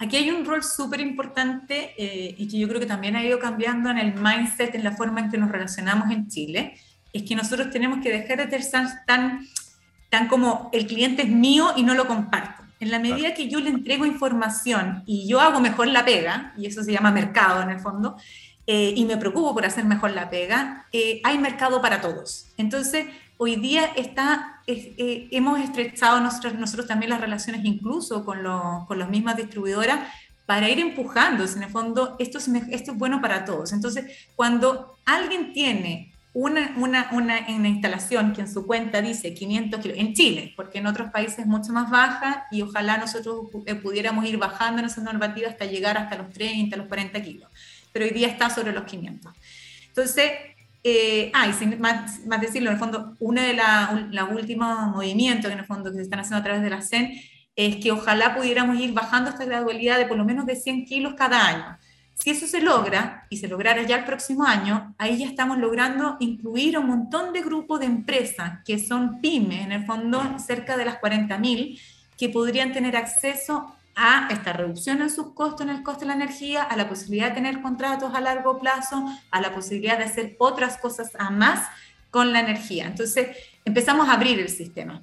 Aquí 0.00 0.16
hay 0.16 0.32
un 0.32 0.44
rol 0.44 0.64
súper 0.64 1.00
importante 1.00 1.94
eh, 1.96 2.34
y 2.36 2.48
que 2.48 2.58
yo 2.58 2.66
creo 2.66 2.80
que 2.80 2.86
también 2.86 3.14
ha 3.14 3.24
ido 3.24 3.38
cambiando 3.38 3.90
en 3.90 3.98
el 3.98 4.14
mindset, 4.14 4.74
en 4.74 4.82
la 4.82 4.90
forma 4.90 5.20
en 5.20 5.30
que 5.30 5.38
nos 5.38 5.52
relacionamos 5.52 6.10
en 6.10 6.26
Chile, 6.26 6.74
es 7.12 7.22
que 7.22 7.36
nosotros 7.36 7.70
tenemos 7.70 8.02
que 8.02 8.10
dejar 8.10 8.50
de 8.50 8.60
ser 8.60 8.82
tan, 9.06 9.46
tan 10.10 10.26
como 10.26 10.68
el 10.72 10.88
cliente 10.88 11.22
es 11.22 11.28
mío 11.28 11.74
y 11.76 11.84
no 11.84 11.94
lo 11.94 12.08
comparto. 12.08 12.55
En 12.78 12.90
la 12.90 12.98
medida 12.98 13.34
que 13.34 13.48
yo 13.48 13.60
le 13.60 13.70
entrego 13.70 14.04
información 14.04 15.02
y 15.06 15.26
yo 15.26 15.40
hago 15.40 15.60
mejor 15.60 15.88
la 15.88 16.04
pega, 16.04 16.52
y 16.58 16.66
eso 16.66 16.82
se 16.82 16.92
llama 16.92 17.10
mercado 17.10 17.62
en 17.62 17.70
el 17.70 17.80
fondo, 17.80 18.16
eh, 18.66 18.92
y 18.96 19.04
me 19.04 19.16
preocupo 19.16 19.54
por 19.54 19.64
hacer 19.64 19.84
mejor 19.84 20.10
la 20.10 20.28
pega, 20.28 20.86
eh, 20.92 21.20
hay 21.24 21.38
mercado 21.38 21.80
para 21.80 22.00
todos. 22.00 22.48
Entonces, 22.56 23.06
hoy 23.38 23.56
día 23.56 23.86
está, 23.96 24.60
eh, 24.66 25.28
hemos 25.30 25.60
estrechado 25.60 26.20
nosotros, 26.20 26.54
nosotros 26.54 26.86
también 26.86 27.10
las 27.10 27.20
relaciones 27.20 27.64
incluso 27.64 28.24
con, 28.24 28.38
con 28.86 28.98
las 28.98 29.08
mismas 29.08 29.36
distribuidoras 29.36 30.00
para 30.46 30.68
ir 30.68 30.78
empujando, 30.78 31.44
en 31.44 31.62
el 31.62 31.70
fondo, 31.70 32.16
esto 32.18 32.38
es, 32.38 32.48
esto 32.70 32.92
es 32.92 32.98
bueno 32.98 33.20
para 33.20 33.44
todos. 33.44 33.72
Entonces, 33.72 34.28
cuando 34.36 34.96
alguien 35.04 35.52
tiene 35.52 36.12
una, 36.38 36.74
una, 36.76 37.08
una, 37.12 37.46
una, 37.48 37.68
instalación 37.68 38.32
que 38.32 38.42
en 38.42 38.52
su 38.52 38.66
cuenta 38.66 39.00
dice 39.00 39.32
500 39.32 39.80
kilos, 39.80 39.98
en 39.98 40.12
Chile, 40.12 40.52
porque 40.54 40.78
en 40.78 40.86
otros 40.86 41.10
países 41.10 41.40
es 41.40 41.46
mucho 41.46 41.72
más 41.72 41.90
baja 41.90 42.46
y 42.50 42.62
ojalá 42.62 42.98
nosotros 42.98 43.46
pudiéramos 43.82 44.26
ir 44.26 44.36
bajando 44.36 44.80
en 44.80 44.86
esa 44.86 45.00
normativa 45.00 45.48
hasta 45.48 45.64
llegar 45.64 45.96
hasta 45.96 46.16
los 46.16 46.30
30, 46.32 46.76
los 46.76 46.86
40 46.88 47.22
kilos 47.22 47.50
pero 47.96 48.04
hoy 48.04 48.12
día 48.12 48.28
está 48.28 48.50
sobre 48.50 48.74
los 48.74 48.84
500. 48.84 49.32
Entonces, 49.88 50.30
eh, 50.84 51.32
ah, 51.32 51.50
más, 51.78 52.26
más, 52.26 52.40
decirlo, 52.42 52.68
en 52.68 52.74
el 52.74 52.78
fondo, 52.78 53.16
uno 53.20 53.40
de 53.40 53.54
los 53.54 54.30
últimos 54.32 54.88
movimientos 54.88 55.46
que 55.46 55.54
en 55.54 55.60
el 55.60 55.64
fondo 55.64 55.90
que 55.90 55.96
se 55.96 56.02
están 56.02 56.20
haciendo 56.20 56.36
a 56.36 56.44
través 56.44 56.62
de 56.62 56.68
la 56.68 56.82
CEN 56.82 57.18
es 57.56 57.76
que 57.76 57.92
ojalá 57.92 58.34
pudiéramos 58.34 58.78
ir 58.78 58.92
bajando 58.92 59.30
esta 59.30 59.46
gradualidad 59.46 59.96
de 59.96 60.04
por 60.04 60.18
lo 60.18 60.26
menos 60.26 60.44
de 60.44 60.56
100 60.56 60.84
kilos 60.84 61.14
cada 61.16 61.48
año. 61.48 61.78
Si 62.18 62.30
eso 62.30 62.46
se 62.46 62.60
logra, 62.60 63.26
y 63.28 63.36
se 63.36 63.46
lograra 63.46 63.82
ya 63.82 63.96
el 63.96 64.04
próximo 64.04 64.44
año, 64.44 64.94
ahí 64.98 65.18
ya 65.18 65.26
estamos 65.26 65.58
logrando 65.58 66.16
incluir 66.18 66.78
un 66.78 66.86
montón 66.86 67.32
de 67.32 67.42
grupos 67.42 67.80
de 67.80 67.86
empresas 67.86 68.60
que 68.64 68.78
son 68.78 69.20
pymes, 69.20 69.60
en 69.60 69.72
el 69.72 69.84
fondo 69.84 70.38
cerca 70.38 70.76
de 70.76 70.86
las 70.86 70.98
40.000, 71.00 71.78
que 72.16 72.28
podrían 72.30 72.72
tener 72.72 72.96
acceso 72.96 73.76
a 73.94 74.28
esta 74.30 74.52
reducción 74.52 75.02
en 75.02 75.10
sus 75.10 75.32
costos, 75.34 75.62
en 75.62 75.70
el 75.70 75.82
costo 75.82 76.00
de 76.00 76.06
la 76.06 76.14
energía, 76.14 76.62
a 76.62 76.76
la 76.76 76.88
posibilidad 76.88 77.28
de 77.28 77.34
tener 77.34 77.60
contratos 77.62 78.14
a 78.14 78.20
largo 78.20 78.58
plazo, 78.58 79.04
a 79.30 79.40
la 79.40 79.54
posibilidad 79.54 79.98
de 79.98 80.04
hacer 80.04 80.36
otras 80.38 80.78
cosas 80.78 81.12
a 81.18 81.30
más 81.30 81.68
con 82.10 82.32
la 82.32 82.40
energía. 82.40 82.86
Entonces 82.86 83.36
empezamos 83.64 84.08
a 84.08 84.12
abrir 84.12 84.38
el 84.38 84.48
sistema. 84.48 85.02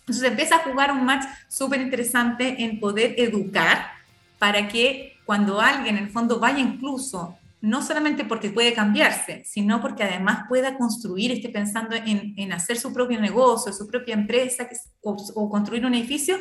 Entonces 0.00 0.24
empieza 0.24 0.56
a 0.56 0.58
jugar 0.60 0.92
un 0.92 1.04
match 1.04 1.24
súper 1.48 1.80
interesante 1.80 2.62
en 2.62 2.78
poder 2.78 3.14
educar 3.18 3.90
para 4.38 4.68
que 4.68 5.15
cuando 5.26 5.60
alguien 5.60 5.98
en 5.98 6.04
el 6.04 6.10
fondo 6.10 6.38
vaya 6.38 6.60
incluso, 6.60 7.36
no 7.60 7.82
solamente 7.82 8.24
porque 8.24 8.50
puede 8.50 8.72
cambiarse, 8.72 9.42
sino 9.44 9.80
porque 9.80 10.04
además 10.04 10.44
pueda 10.48 10.78
construir, 10.78 11.32
esté 11.32 11.48
pensando 11.48 11.96
en, 11.96 12.32
en 12.36 12.52
hacer 12.52 12.78
su 12.78 12.92
propio 12.92 13.20
negocio, 13.20 13.72
su 13.72 13.88
propia 13.88 14.14
empresa 14.14 14.68
o, 15.02 15.16
o 15.34 15.50
construir 15.50 15.84
un 15.84 15.94
edificio, 15.94 16.38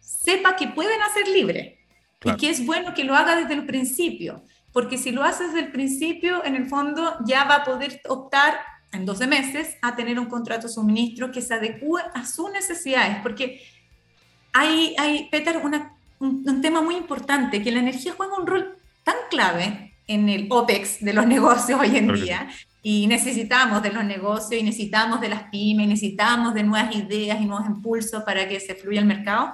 sepa 0.00 0.56
que 0.56 0.68
pueden 0.68 1.00
hacer 1.02 1.28
libre 1.28 1.78
y 2.24 2.36
que 2.36 2.48
es 2.48 2.64
bueno 2.64 2.94
que 2.94 3.04
lo 3.04 3.14
haga 3.14 3.36
desde 3.36 3.54
el 3.54 3.66
principio, 3.66 4.42
porque 4.72 4.96
si 4.96 5.10
lo 5.10 5.22
hace 5.22 5.44
desde 5.44 5.60
el 5.60 5.72
principio, 5.72 6.42
en 6.44 6.56
el 6.56 6.68
fondo 6.68 7.16
ya 7.26 7.44
va 7.44 7.56
a 7.56 7.64
poder 7.64 8.00
optar 8.08 8.54
en 8.92 9.04
12 9.04 9.26
meses 9.26 9.76
a 9.82 9.94
tener 9.94 10.18
un 10.18 10.26
contrato 10.26 10.68
de 10.68 10.72
suministro 10.72 11.30
que 11.30 11.42
se 11.42 11.54
adecue 11.54 12.02
a 12.14 12.24
sus 12.24 12.50
necesidades, 12.50 13.18
porque 13.22 13.62
hay, 14.52 14.94
hay 14.98 15.28
Peter, 15.30 15.58
una, 15.62 15.96
un, 16.22 16.60
tema 16.62 16.80
muy 16.80 16.96
importante, 16.96 17.62
que 17.62 17.72
la 17.72 17.80
energía 17.80 18.14
juega 18.16 18.38
un 18.38 18.46
rol 18.46 18.76
tan 19.04 19.16
clave 19.30 19.94
en 20.06 20.28
el 20.28 20.46
OPEX 20.50 21.04
de 21.04 21.12
los 21.12 21.26
negocios 21.36 21.80
hoy 21.80 21.96
en 21.96 22.12
día, 22.14 22.48
y 22.82 23.06
necesitamos 23.06 23.82
de 23.82 23.92
los 23.92 24.04
negocios 24.04 24.60
y 24.60 24.64
necesitamos 24.64 25.20
de 25.20 25.28
las 25.28 25.44
pymes, 25.44 25.88
necesitamos 25.88 26.54
de 26.54 26.64
nuevas 26.64 26.94
ideas 26.94 27.40
y 27.40 27.44
nuevos 27.44 27.66
impulsos 27.66 28.22
para 28.24 28.48
que 28.48 28.58
se 28.58 28.74
fluya 28.74 29.00
el 29.00 29.06
mercado, 29.06 29.52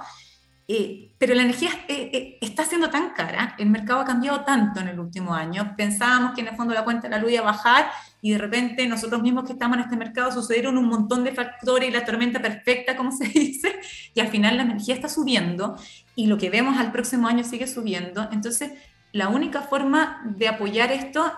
eh, 0.67 1.11
pero 1.17 1.33
la 1.33 1.41
energía 1.41 1.71
eh, 1.87 2.11
eh, 2.13 2.37
está 2.41 2.63
siendo 2.63 2.89
tan 2.89 3.11
cara, 3.11 3.55
el 3.57 3.69
mercado 3.69 4.01
ha 4.01 4.05
cambiado 4.05 4.41
tanto 4.41 4.79
en 4.79 4.87
el 4.89 4.99
último 4.99 5.33
año, 5.33 5.73
pensábamos 5.75 6.33
que 6.33 6.41
en 6.41 6.49
el 6.49 6.55
fondo 6.55 6.73
la 6.73 6.83
cuenta 6.83 7.07
de 7.07 7.15
la 7.15 7.21
luz 7.21 7.31
iba 7.31 7.41
a 7.41 7.45
bajar 7.45 7.91
y 8.21 8.31
de 8.31 8.37
repente 8.37 8.87
nosotros 8.87 9.21
mismos 9.21 9.45
que 9.45 9.53
estamos 9.53 9.77
en 9.77 9.83
este 9.83 9.95
mercado 9.95 10.31
sucedieron 10.31 10.77
un 10.77 10.87
montón 10.87 11.23
de 11.23 11.33
factores 11.33 11.89
y 11.89 11.91
la 11.91 12.05
tormenta 12.05 12.41
perfecta, 12.41 12.95
como 12.95 13.11
se 13.15 13.25
dice, 13.25 13.79
y 14.13 14.19
al 14.19 14.27
final 14.27 14.57
la 14.57 14.63
energía 14.63 14.95
está 14.95 15.07
subiendo 15.09 15.77
y 16.15 16.27
lo 16.27 16.37
que 16.37 16.49
vemos 16.49 16.77
al 16.77 16.91
próximo 16.91 17.27
año 17.27 17.43
sigue 17.43 17.67
subiendo. 17.67 18.27
Entonces, 18.31 18.71
la 19.11 19.29
única 19.29 19.61
forma 19.61 20.21
de 20.25 20.47
apoyar 20.47 20.91
esto 20.91 21.31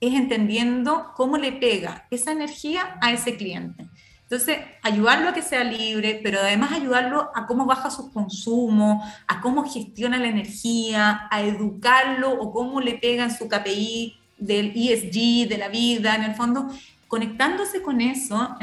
es 0.00 0.14
entendiendo 0.14 1.12
cómo 1.16 1.38
le 1.38 1.52
pega 1.52 2.06
esa 2.10 2.32
energía 2.32 2.98
a 3.00 3.12
ese 3.12 3.36
cliente. 3.36 3.88
Entonces, 4.22 4.58
ayudarlo 4.82 5.30
a 5.30 5.32
que 5.32 5.40
sea 5.42 5.64
libre, 5.64 6.20
pero 6.22 6.38
además 6.38 6.72
ayudarlo 6.72 7.30
a 7.34 7.46
cómo 7.46 7.64
baja 7.64 7.90
sus 7.90 8.10
consumos, 8.10 9.02
a 9.26 9.40
cómo 9.40 9.64
gestiona 9.64 10.18
la 10.18 10.28
energía, 10.28 11.28
a 11.30 11.40
educarlo 11.40 12.32
o 12.32 12.52
cómo 12.52 12.80
le 12.80 12.98
pega 12.98 13.24
en 13.24 13.34
su 13.34 13.48
KPI 13.48 14.18
del 14.38 14.72
ESG, 14.74 15.48
de 15.48 15.58
la 15.58 15.68
vida, 15.68 16.14
en 16.14 16.24
el 16.24 16.34
fondo, 16.34 16.68
conectándose 17.06 17.82
con 17.82 18.00
eso, 18.00 18.56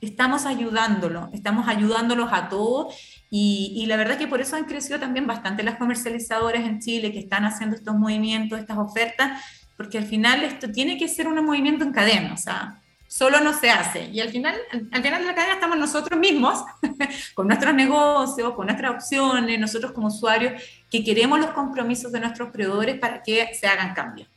estamos 0.00 0.46
ayudándolo, 0.46 1.28
estamos 1.32 1.68
ayudándolos 1.68 2.30
a 2.32 2.48
todos 2.48 2.94
y, 3.30 3.72
y, 3.76 3.86
la 3.86 3.96
verdad 3.96 4.16
que 4.16 4.26
por 4.26 4.40
eso 4.40 4.56
han 4.56 4.64
crecido 4.64 4.98
también 4.98 5.26
bastante 5.26 5.62
las 5.62 5.76
comercializadoras 5.76 6.64
en 6.64 6.80
Chile 6.80 7.12
que 7.12 7.18
están 7.18 7.44
haciendo 7.44 7.76
estos 7.76 7.94
movimientos, 7.94 8.58
estas 8.58 8.78
ofertas, 8.78 9.42
porque 9.76 9.98
al 9.98 10.06
final 10.06 10.42
esto 10.44 10.70
tiene 10.70 10.96
que 10.96 11.08
ser 11.08 11.28
un 11.28 11.44
movimiento 11.44 11.84
en 11.84 11.92
cadena, 11.92 12.32
o 12.32 12.36
sea, 12.36 12.80
solo 13.08 13.40
no 13.40 13.52
se 13.52 13.70
hace. 13.70 14.10
Y 14.10 14.20
al 14.20 14.28
final, 14.28 14.54
al 14.72 15.02
final 15.02 15.20
de 15.22 15.26
la 15.26 15.34
cadena 15.34 15.54
estamos 15.54 15.78
nosotros 15.78 16.20
mismos, 16.20 16.62
con 17.34 17.48
nuestros 17.48 17.74
negocios, 17.74 18.54
con 18.54 18.66
nuestras 18.66 18.92
opciones, 18.92 19.58
nosotros 19.58 19.92
como 19.92 20.08
usuarios, 20.08 20.62
que 20.90 21.02
queremos 21.02 21.40
los 21.40 21.50
compromisos 21.50 22.12
de 22.12 22.20
nuestros 22.20 22.50
proveedores 22.50 22.98
para 22.98 23.22
que 23.22 23.48
se 23.54 23.66
hagan 23.66 23.94
cambios. 23.94 24.28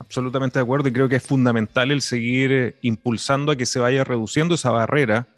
Absolutamente 0.00 0.58
de 0.58 0.62
acuerdo 0.62 0.88
y 0.88 0.92
creo 0.92 1.08
que 1.08 1.16
es 1.16 1.22
fundamental 1.22 1.90
el 1.90 2.00
seguir 2.00 2.52
eh, 2.52 2.76
impulsando 2.80 3.52
a 3.52 3.56
que 3.56 3.66
se 3.66 3.78
vaya 3.78 4.02
reduciendo 4.02 4.54
esa 4.54 4.70
barrera. 4.70 5.28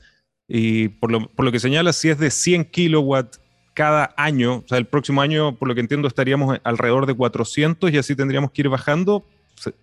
Y 0.48 0.88
por 0.88 1.10
lo, 1.10 1.28
por 1.28 1.44
lo 1.44 1.52
que 1.52 1.60
señala, 1.60 1.92
si 1.92 2.08
es 2.08 2.18
de 2.18 2.30
100 2.30 2.66
kilowatts 2.66 3.40
cada 3.74 4.14
año, 4.16 4.58
o 4.58 4.64
sea, 4.68 4.78
el 4.78 4.86
próximo 4.86 5.20
año, 5.20 5.56
por 5.56 5.68
lo 5.68 5.74
que 5.74 5.80
entiendo, 5.80 6.06
estaríamos 6.06 6.58
alrededor 6.62 7.06
de 7.06 7.14
400 7.14 7.90
y 7.90 7.98
así 7.98 8.14
tendríamos 8.14 8.52
que 8.52 8.62
ir 8.62 8.68
bajando 8.68 9.26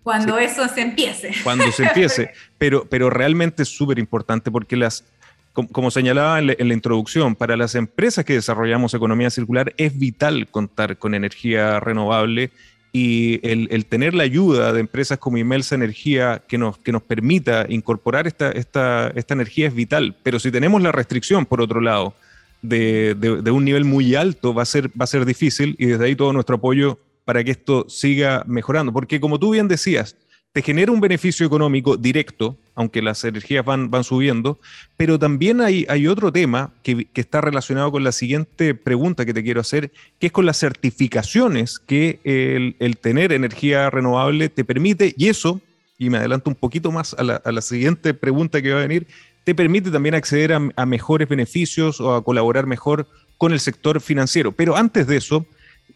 Cuando 0.02 0.38
eso 0.38 0.66
se 0.68 0.80
empiece. 0.80 1.32
Cuando 1.44 1.70
se 1.72 1.84
empiece. 1.84 2.32
pero, 2.58 2.86
pero 2.88 3.10
realmente 3.10 3.64
es 3.64 3.68
súper 3.68 3.98
importante 3.98 4.50
porque 4.50 4.76
las, 4.76 5.04
como, 5.52 5.90
señalaba 5.90 6.38
en 6.38 6.46
la, 6.46 6.74
introducción, 6.74 7.34
para 7.34 7.56
las 7.56 7.74
empresas 7.74 8.24
que 8.24 8.34
desarrollamos 8.34 8.94
economía 8.94 9.30
circular 9.30 9.74
es 9.76 9.98
vital 9.98 10.48
contar 10.48 10.96
con 10.98 11.14
energía 11.14 11.80
renovable 11.80 12.50
y 12.92 13.40
el, 13.48 13.86
tener 13.86 14.14
la 14.14 14.24
ayuda 14.24 14.72
de 14.72 14.80
empresas 14.80 15.18
como 15.18 15.38
Imelsa 15.38 15.74
Energía 15.74 16.42
que 16.48 16.58
nos, 16.58 16.78
que 16.78 16.90
nos 16.90 17.02
permita 17.02 17.66
incorporar 17.68 18.26
esta, 18.26 18.50
esta, 18.50 19.12
esta 19.14 19.34
energía 19.34 19.68
es 19.68 19.74
vital. 19.74 20.16
Pero 20.22 20.38
si 20.40 20.50
tenemos 20.50 20.82
la 20.82 20.90
restricción, 20.90 21.46
por 21.46 21.60
otro 21.60 21.80
lado, 21.80 22.14
de, 22.62 23.14
de, 23.14 23.50
un 23.50 23.64
nivel 23.64 23.84
muy 23.84 24.14
alto, 24.14 24.52
va 24.52 24.62
a, 24.62 24.66
ser, 24.66 24.88
va 24.88 25.04
a 25.04 25.06
ser 25.06 25.24
difícil 25.24 25.76
y 25.78 25.86
desde 25.86 26.04
ahí 26.04 26.16
todo 26.16 26.32
nuestro 26.32 26.56
apoyo 26.56 26.98
para 27.24 27.44
que 27.44 27.52
esto 27.52 27.86
siga 27.88 28.42
mejorando. 28.46 28.92
Porque 28.92 29.20
como 29.20 29.38
tú 29.38 29.50
bien 29.50 29.68
decías, 29.68 30.16
te 30.52 30.62
genera 30.62 30.90
un 30.90 31.00
beneficio 31.00 31.46
económico 31.46 31.96
directo, 31.96 32.56
aunque 32.74 33.02
las 33.02 33.22
energías 33.24 33.64
van, 33.64 33.90
van 33.90 34.02
subiendo, 34.02 34.58
pero 34.96 35.18
también 35.18 35.60
hay, 35.60 35.86
hay 35.88 36.08
otro 36.08 36.32
tema 36.32 36.72
que, 36.82 37.06
está 37.14 37.40
relacionado 37.40 37.92
con 37.92 38.02
la 38.02 38.10
siguiente 38.10 38.74
pregunta 38.74 39.24
que 39.24 39.34
te 39.34 39.44
quiero 39.44 39.60
hacer, 39.60 39.92
que 40.18 40.26
es 40.26 40.32
con 40.32 40.46
las 40.46 40.58
certificaciones 40.58 41.78
que 41.78 42.18
el, 42.24 42.96
tener 42.96 43.32
energía 43.32 43.90
renovable 43.90 44.48
te 44.48 44.64
permite, 44.64 45.14
y 45.16 45.28
eso, 45.28 45.60
y 45.98 46.10
me 46.10 46.18
adelanto 46.18 46.50
un 46.50 46.56
poquito 46.56 46.90
más 46.90 47.14
a 47.14 47.22
la, 47.22 47.62
siguiente 47.62 48.12
pregunta 48.14 48.60
que 48.60 48.72
va 48.72 48.80
a 48.80 48.86
venir, 48.86 49.06
te 49.44 49.54
permite 49.54 49.90
también 49.90 50.16
acceder 50.16 50.52
a, 50.52 50.68
a 50.74 50.86
mejores 50.86 51.28
beneficios 51.28 52.00
o 52.00 52.14
a 52.14 52.24
colaborar 52.24 52.66
mejor 52.66 53.06
con 53.38 53.52
el 53.52 53.60
sector 53.60 54.00
financiero. 54.00 54.52
Pero 54.52 54.76
antes 54.76 55.06
de 55.06 55.16
eso, 55.16 55.46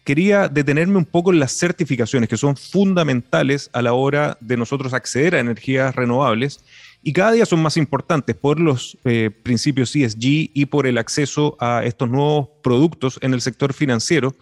quería 0.05 0.47
detenerme 0.47 0.97
un 0.97 1.05
poco 1.05 1.33
en 1.33 1.39
las 1.39 1.51
certificaciones 1.51 2.29
que 2.29 2.37
son 2.37 2.55
fundamentales 2.55 3.69
a 3.73 3.81
la 3.81 3.93
hora 3.93 4.37
de 4.39 4.55
nosotros 4.55 4.93
acceder 4.93 5.35
a 5.35 5.39
energías 5.39 5.93
renovables 5.95 6.63
y 7.03 7.11
cada 7.11 7.33
día 7.33 7.45
son 7.45 7.61
más 7.61 7.75
importantes 7.75 8.35
por 8.35 8.59
los 8.59 8.97
eh, 9.03 9.31
principios 9.43 9.95
ESG 9.95 10.51
y 10.53 10.65
por 10.67 10.87
el 10.87 10.97
acceso 10.97 11.57
a 11.59 11.83
estos 11.83 12.09
nuevos 12.09 12.49
productos 12.63 13.19
en 13.21 13.33
el 13.33 13.41
sector 13.41 13.73
financiero. 13.73 14.35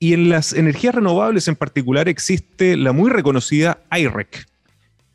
Y 0.00 0.12
en 0.12 0.28
las 0.28 0.52
energías 0.52 0.94
renovables 0.94 1.46
en 1.46 1.54
particular 1.54 2.08
existe 2.08 2.76
la 2.76 2.92
muy 2.92 3.10
reconocida 3.10 3.78
IREC. 3.96 4.46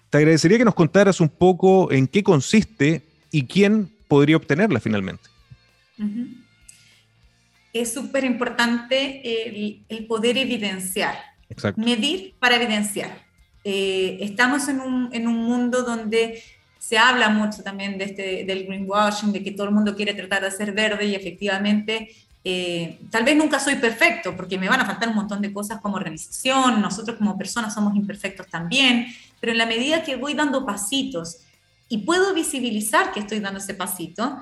Te 0.10 0.18
agradecería 0.20 0.58
que 0.58 0.66
nos 0.66 0.76
contaras 0.76 1.20
un 1.20 1.30
poco 1.30 1.92
en 1.92 2.08
qué 2.08 2.24
consiste 2.24 3.02
y 3.32 3.46
quién 3.46 3.90
podría 4.08 4.38
obtenerla 4.38 4.80
finalmente 4.80 5.30
es 7.74 7.94
súper 7.94 8.24
importante 8.24 9.22
el, 9.90 10.06
poder 10.08 10.38
evidenciar, 10.38 11.16
medir 11.76 12.34
para 12.40 12.56
evidenciar. 12.56 13.26
Eh, 13.64 14.18
estamos 14.22 14.68
en 14.70 14.80
un, 14.80 15.10
en 15.12 15.28
un, 15.28 15.36
mundo 15.36 15.84
donde 15.84 16.42
se 16.80 16.98
habla 16.98 17.30
mucho 17.30 17.62
también 17.62 17.98
de 17.98 18.06
este, 18.06 18.44
del 18.46 18.66
greenwashing, 18.66 19.32
de 19.34 19.44
que 19.44 19.52
todo 19.52 19.68
el 19.68 19.74
mundo 19.74 19.96
quiere 19.96 20.14
tratar 20.14 20.44
de 20.44 20.52
ser 20.52 20.72
verde 20.72 21.06
y 21.06 21.16
efectivamente 21.16 22.10
eh, 22.44 23.00
tal 23.12 23.26
vez 23.26 23.36
nunca 23.36 23.60
soy 23.60 23.76
perfecto 23.76 24.36
porque 24.36 24.58
me 24.58 24.70
van 24.70 24.80
a 24.80 24.86
faltar 24.86 25.10
un 25.10 25.16
montón 25.16 25.42
de 25.42 25.52
cosas 25.52 25.82
como 25.82 25.98
organización, 25.98 26.82
nosotros 26.82 27.18
como 27.18 27.38
personas 27.38 27.74
somos 27.74 27.96
imperfectos 27.96 28.48
también, 28.48 29.08
pero 29.42 29.52
en 29.52 29.58
la 29.58 29.66
medida 29.66 30.04
que 30.04 30.16
voy 30.16 30.34
dando 30.34 30.66
pasitos 30.66 31.40
y 31.90 32.00
puedo 32.00 32.34
visibilizar 32.34 33.12
que 33.12 33.20
estoy 33.20 33.40
dando 33.40 33.60
ese 33.60 33.74
pasito, 33.74 34.38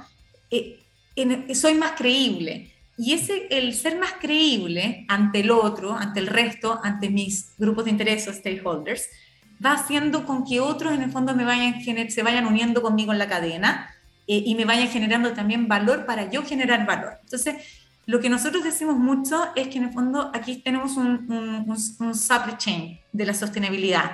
eh, 0.52 0.80
soy 1.54 1.74
más 1.74 1.94
creíble. 1.94 2.72
Y 2.98 3.13
ese, 3.13 3.48
el 3.51 3.75
ser 3.75 4.00
más 4.00 4.13
creíble 4.20 5.06
ante 5.08 5.42
el 5.42 5.51
otro, 5.51 5.96
ante 5.96 6.20
el 6.20 6.27
resto, 6.27 6.80
ante 6.84 7.10
mis 7.10 7.54
grupos 7.58 7.86
de 7.86 7.92
interés 7.92 8.27
o 8.27 8.34
stakeholders, 8.34 9.08
va 9.63 9.74
haciendo 9.74 10.25
con 10.25 10.44
que 10.44 10.60
otros 10.60 10.94
en 10.94 11.04
el 11.04 11.12
fondo 11.12 11.36
me 11.36 11.46
vayan, 11.46 11.80
se 12.10 12.24
vayan 12.24 12.48
uniendo 12.48 12.82
conmigo 12.82 13.12
en 13.12 13.20
la 13.20 13.27
cadena 13.30 13.89
eh, 14.28 14.43
y 14.45 14.56
me 14.56 14.65
vayan 14.65 14.88
generando 14.88 15.34
también 15.34 15.67
valor 15.67 16.06
para 16.06 16.30
yo 16.30 16.43
generar 16.43 16.86
valor. 16.88 17.19
Entonces, 17.24 17.56
lo 18.08 18.19
que 18.19 18.30
nosotros 18.30 18.63
decimos 18.63 18.98
mucho 18.98 19.50
es 19.56 19.67
que 19.67 19.78
en 19.78 19.86
el 19.86 19.93
fondo 19.93 20.32
aquí 20.34 20.58
tenemos 20.58 20.98
un, 20.98 21.32
un, 21.32 21.65
un 22.00 22.15
supply 22.15 22.58
chain 22.58 23.00
de 23.12 23.26
la 23.26 23.34
sostenibilidad. 23.34 24.13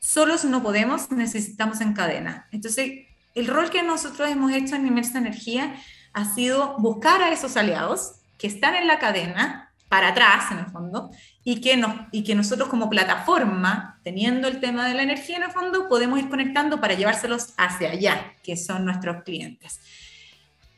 Solos 0.00 0.44
no 0.44 0.62
podemos, 0.62 1.10
necesitamos 1.12 1.80
en 1.80 1.92
cadena. 1.92 2.48
Entonces, 2.50 3.06
el 3.34 3.46
rol 3.46 3.70
que 3.70 3.82
nosotros 3.82 4.28
hemos 4.28 4.52
hecho 4.52 4.74
en 4.74 4.86
Inmersa 4.86 5.18
Energía 5.18 5.74
ha 6.12 6.24
sido 6.24 6.76
buscar 6.78 7.22
a 7.22 7.32
esos 7.32 7.56
aliados 7.56 8.16
que 8.38 8.46
están 8.46 8.74
en 8.74 8.86
la 8.86 8.98
cadena, 8.98 9.64
para 9.88 10.08
atrás 10.08 10.52
en 10.52 10.58
el 10.58 10.66
fondo, 10.66 11.10
y 11.44 11.60
que, 11.60 11.76
nos, 11.76 11.92
y 12.12 12.22
que 12.22 12.34
nosotros 12.34 12.68
como 12.68 12.90
plataforma, 12.90 13.98
teniendo 14.04 14.46
el 14.46 14.60
tema 14.60 14.86
de 14.86 14.94
la 14.94 15.02
energía 15.02 15.38
en 15.38 15.44
el 15.44 15.50
fondo, 15.50 15.88
podemos 15.88 16.18
ir 16.18 16.28
conectando 16.28 16.80
para 16.80 16.94
llevárselos 16.94 17.54
hacia 17.56 17.90
allá, 17.90 18.34
que 18.42 18.56
son 18.56 18.84
nuestros 18.84 19.22
clientes. 19.24 19.80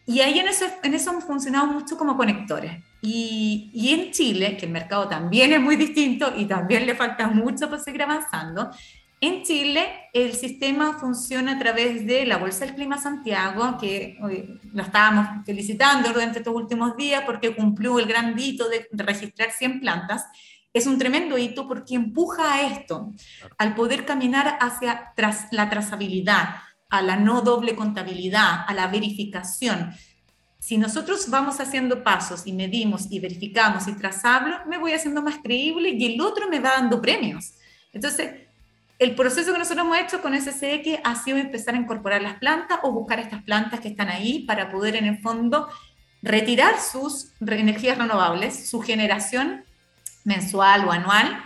Y 0.07 0.21
ahí 0.21 0.39
en 0.39 0.49
eso, 0.49 0.65
en 0.83 0.95
eso 0.95 1.11
hemos 1.11 1.25
funcionado 1.25 1.67
mucho 1.67 1.97
como 1.97 2.17
conectores. 2.17 2.83
Y, 3.03 3.71
y, 3.73 3.91
en 3.95 4.11
Chile, 4.13 4.57
que 4.57 4.67
el 4.67 4.73
mercado 4.73 5.09
también 5.09 5.53
es 5.53 5.61
muy 5.61 5.77
distinto 5.77 6.33
y 6.37 6.47
también 6.47 6.87
le 6.87 6.95
falta 6.95 7.29
mucho 7.29 7.69
para 7.69 7.83
seguir 7.83 8.03
avanzando, 8.03 8.71
en 9.23 9.43
Chile, 9.43 10.09
el 10.15 10.33
sistema 10.33 10.99
funciona 10.99 11.53
a 11.53 11.59
través 11.59 12.07
de 12.07 12.25
la 12.25 12.39
Bolsa 12.39 12.65
del 12.65 12.75
Clima 12.75 12.97
Santiago, 12.97 13.77
que 13.79 14.17
hoy 14.23 14.59
lo 14.73 14.83
estábamos 14.83 15.45
felicitando 15.45 16.11
durante 16.11 16.39
estos 16.39 16.55
últimos 16.55 16.97
días 16.97 17.25
porque 17.27 17.55
cumplió 17.55 17.99
el 17.99 18.07
gran 18.07 18.39
hito 18.39 18.71
de, 18.71 18.89
registrar 18.93 19.51
100 19.51 19.81
plantas. 19.81 20.25
Es 20.73 20.87
un 20.87 20.99
tremendo 20.99 21.37
hito 21.37 21.69
porque 21.69 21.97
empuja 21.97 22.55
a 22.55 22.63
esto, 22.63 23.13
al 23.59 23.75
poder 23.75 24.07
caminar 24.07 24.57
hacia 24.59 25.13
tras, 25.15 25.49
la 25.53 25.69
trazabilidad, 25.69 26.55
a 26.89 27.03
la 27.03 27.17
no 27.17 27.43
doble 27.43 27.77
contabilidad, 27.77 28.65
a 28.67 28.73
la 28.73 28.87
verificación. 28.87 29.93
Si 30.59 30.79
nosotros 30.79 31.29
vamos 31.29 31.61
haciendo 31.61 32.03
pasos 32.03 32.47
y 32.47 32.55
medimos 32.55 33.07
y 33.11 33.21
verificamos 33.21 33.87
y 33.87 33.93
trazamos, 33.93 34.67
me 34.67 34.79
voy 34.79 34.93
haciendo 34.93 35.21
más 35.21 35.39
creíble 35.43 35.91
y 35.91 36.15
el 36.15 36.21
otro 36.23 36.49
me 36.49 36.59
va 36.59 36.71
dando 36.71 37.03
premios. 37.03 37.53
Entonces, 37.93 38.50
el 39.01 39.15
proceso 39.15 39.53
que 39.53 39.59
nosotros 39.59 39.87
hemos 39.87 39.99
hecho 39.99 40.21
con 40.21 40.39
SCX 40.39 41.01
ha 41.03 41.17
sido 41.17 41.39
empezar 41.39 41.75
a 41.75 41.79
incorporar 41.79 42.21
las 42.21 42.35
plantas 42.35 42.81
o 42.83 42.93
buscar 42.93 43.19
estas 43.19 43.43
plantas 43.43 43.81
que 43.81 43.89
están 43.89 44.11
ahí 44.11 44.41
para 44.41 44.71
poder 44.71 44.95
en 44.95 45.07
el 45.07 45.19
fondo 45.23 45.69
retirar 46.21 46.79
sus 46.79 47.33
energías 47.41 47.97
renovables, 47.97 48.69
su 48.69 48.83
generación 48.83 49.65
mensual 50.25 50.87
o 50.87 50.93
anual 50.93 51.45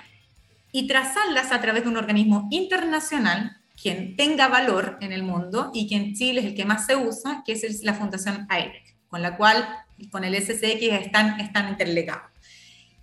y 0.72 0.88
trazarlas 0.88 1.52
a 1.52 1.60
través 1.60 1.84
de 1.84 1.90
un 1.90 1.96
organismo 1.96 2.48
internacional 2.50 3.56
quien 3.80 4.16
tenga 4.16 4.48
valor 4.48 4.98
en 5.00 5.12
el 5.12 5.22
mundo 5.22 5.70
y 5.72 5.86
que 5.86 5.94
en 5.94 6.14
Chile 6.14 6.40
es 6.40 6.46
el 6.46 6.54
que 6.56 6.64
más 6.64 6.86
se 6.86 6.96
usa, 6.96 7.44
que 7.46 7.52
es 7.52 7.84
la 7.84 7.94
Fundación 7.94 8.48
AIREC, 8.48 8.96
con 9.06 9.22
la 9.22 9.36
cual 9.36 9.64
con 10.10 10.24
el 10.24 10.34
SCX 10.34 10.82
están, 10.90 11.38
están 11.38 11.68
interlegados. 11.68 12.33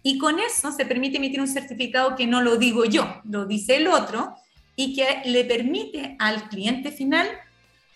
Y 0.04 0.18
con 0.18 0.40
eso 0.40 0.72
se 0.72 0.86
permite 0.86 1.18
emitir 1.18 1.40
un 1.40 1.48
certificado 1.48 2.16
que 2.16 2.28
no 2.28 2.42
lo 2.42 2.58
digo 2.58 2.86
yo, 2.86 3.22
lo 3.24 3.46
dice 3.46 3.78
el 3.78 3.88
otro, 3.88 4.36
y 4.76 4.96
que 4.96 5.22
le 5.26 5.44
permite 5.44 6.16
al 6.20 6.50
cliente 6.50 6.92
final, 6.92 7.28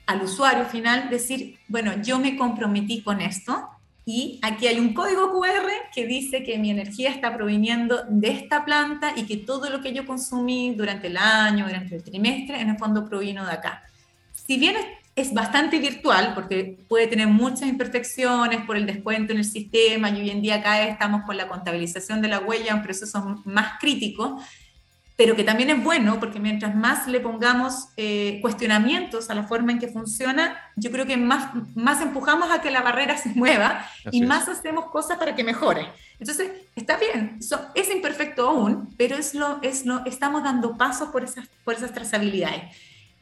al 0.06 0.22
usuario 0.22 0.65
final, 0.65 1.10
decir, 1.10 1.58
bueno, 1.68 1.94
yo 2.04 2.20
me 2.20 2.38
comprometí 2.38 3.02
con 3.02 3.22
esto 3.22 3.70
y 4.06 4.39
aquí 4.44 4.68
hay 4.68 4.78
un 4.78 4.94
código 4.94 5.32
QR 5.32 5.68
que 5.91 6.06
dice 6.06 6.44
que 6.44 6.60
mi 6.60 6.70
energía 6.70 7.10
está 7.10 7.36
proviniendo 7.36 8.04
de 8.08 8.30
esta 8.30 8.63
planta 8.63 9.13
y 9.15 9.26
que 9.26 9.38
todo 9.38 9.72
lo 9.72 9.82
que 9.82 9.94
yo 9.94 10.06
consumí 10.06 10.76
durante 10.76 11.08
el 11.08 11.18
año, 11.18 11.65
durante 11.65 11.96
el 11.96 12.04
trimestre, 12.04 12.62
en 12.62 12.70
el 12.70 12.78
fondo 12.78 13.10
provino 13.10 13.44
de 13.48 13.54
acá. 13.54 13.82
Si 14.32 14.58
bien 14.58 14.76
es 15.15 15.34
bastante 15.34 15.80
virtual 15.80 16.34
porque 16.36 16.78
puede 16.89 17.08
tener 17.08 17.28
muchas 17.28 17.69
imperfecciones 17.69 18.65
por 18.65 18.75
el 18.75 18.86
descuento 18.86 19.32
en 19.32 19.39
el 19.39 19.45
sistema 19.45 20.10
y 20.10 20.21
hoy 20.21 20.30
en 20.30 20.41
día 20.41 20.56
acá 20.56 20.84
estamos 20.84 21.23
con 21.23 21.38
la 21.38 21.47
contabilización 21.47 22.21
de 22.21 22.28
la 22.28 22.39
huella, 22.39 22.75
un 22.75 22.84
proceso 22.84 23.41
más 23.45 23.80
crítico, 23.80 24.41
pero 25.15 25.38
que 25.38 25.45
también 25.45 25.69
es 25.69 25.82
bueno 25.82 26.19
porque 26.19 26.41
mientras 26.41 26.75
más 26.75 27.08
le 27.08 27.21
pongamos 27.21 27.88
eh, 27.95 28.39
cuestionamientos 28.41 29.30
a 29.30 29.36
la 29.36 29.43
forma 29.43 29.71
en 29.71 29.80
que 29.80 29.88
funciona, 29.88 30.58
yo 30.75 30.91
creo 30.91 31.06
que 31.06 31.15
más, 31.15 31.49
más 31.75 32.01
empujamos 32.01 32.51
a 32.51 32.62
que 32.62 32.69
la 32.69 32.82
barrera 32.82 33.17
se 33.23 33.30
mueva 33.30 33.88
y 34.12 34.21
más 34.21 34.49
hacemos 34.49 34.88
cosas 34.88 35.17
para 35.17 35.34
que 35.34 35.45
mejore. 35.45 35.88
Entonces, 36.19 36.51
está 36.75 36.97
bien, 36.97 37.39
es 37.73 37.89
imperfecto 37.89 38.49
aún, 38.49 38.93
pero 38.97 39.15
es 39.15 39.34
lo, 39.34 39.60
es 39.62 39.86
lo, 39.86 40.06
estamos 40.06 40.43
dando 40.43 40.75
pasos 40.75 41.10
por 41.10 41.23
esas, 41.23 41.47
por 41.63 41.73
esas 41.73 41.93
trazabilidades. 41.93 42.75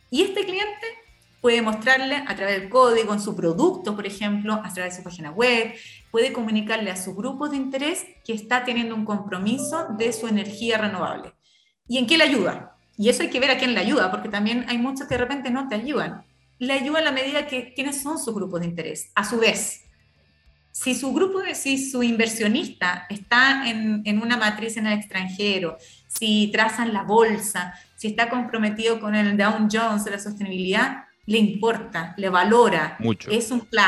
Y 0.10 0.24
este 0.24 0.44
cliente 0.46 1.03
puede 1.44 1.62
mostrarle 1.62 2.24
a 2.26 2.36
través 2.38 2.58
del 2.58 2.70
código 2.70 3.14
en 3.14 3.20
su 3.20 3.36
producto, 3.36 3.98
por 3.98 4.08
ejemplo, 4.08 4.54
a 4.64 4.74
través 4.74 4.94
de 4.94 5.00
su 5.00 5.04
página 5.04 5.30
web, 5.30 5.74
puede 6.10 6.32
comunicarle 6.32 6.90
a 6.90 6.96
su 6.96 7.14
grupo 7.14 7.50
de 7.50 7.58
interés 7.58 8.06
que 8.24 8.32
está 8.32 8.64
teniendo 8.64 8.96
un 8.96 9.04
compromiso 9.04 9.88
de 9.98 10.14
su 10.14 10.28
energía 10.28 10.78
renovable 10.78 11.34
¿Y 11.86 11.98
en 11.98 12.08
qué 12.08 12.18
le 12.18 12.24
ayuda? 12.24 12.78
Y 12.98 13.10
eso 13.10 13.24
hay 13.24 13.30
que 13.30 13.42
ver 13.42 13.52
a 13.52 13.58
quién 13.58 13.74
le 13.74 13.82
ayuda, 13.82 14.10
porque 14.10 14.30
también 14.30 14.66
hay 14.70 14.78
muchos 14.78 15.06
que 15.06 15.16
de 15.16 15.20
repente 15.20 15.50
no 15.52 15.68
te 15.68 15.76
ayudan. 15.76 16.24
Le 16.60 16.72
ayuda 16.72 17.00
a 17.00 17.04
la 17.04 17.12
medida 17.12 17.46
que 17.46 17.74
quiénes 17.74 18.02
son 18.02 18.18
sus 18.18 18.34
grupos 18.34 18.62
de 18.62 18.68
interés. 18.68 19.12
A 19.14 19.26
su 19.26 19.38
vez, 19.38 19.82
si 20.72 20.96
su 20.96 21.14
grupo, 21.14 21.42
si 21.56 21.78
su 21.78 22.04
inversionista 22.04 23.06
está 23.10 23.70
en, 23.70 24.02
en 24.06 24.22
una 24.22 24.38
matriz 24.38 24.78
en 24.78 24.88
el 24.88 24.98
extranjero, 24.98 25.76
si 26.08 26.50
trazan 26.54 26.94
la 26.94 27.04
bolsa, 27.04 27.74
si 27.98 28.08
está 28.08 28.30
comprometido 28.30 29.02
con 29.02 29.14
el 29.14 29.36
Dow 29.36 29.68
Jones 29.70 30.06
la 30.10 30.20
sostenibilidad, 30.20 31.04
le 31.26 31.38
importa, 31.38 32.14
le 32.18 32.30
valora, 32.30 32.96
Mucho. 33.00 33.32
es 33.32 33.52
un 33.52 33.62
plus. 33.62 33.82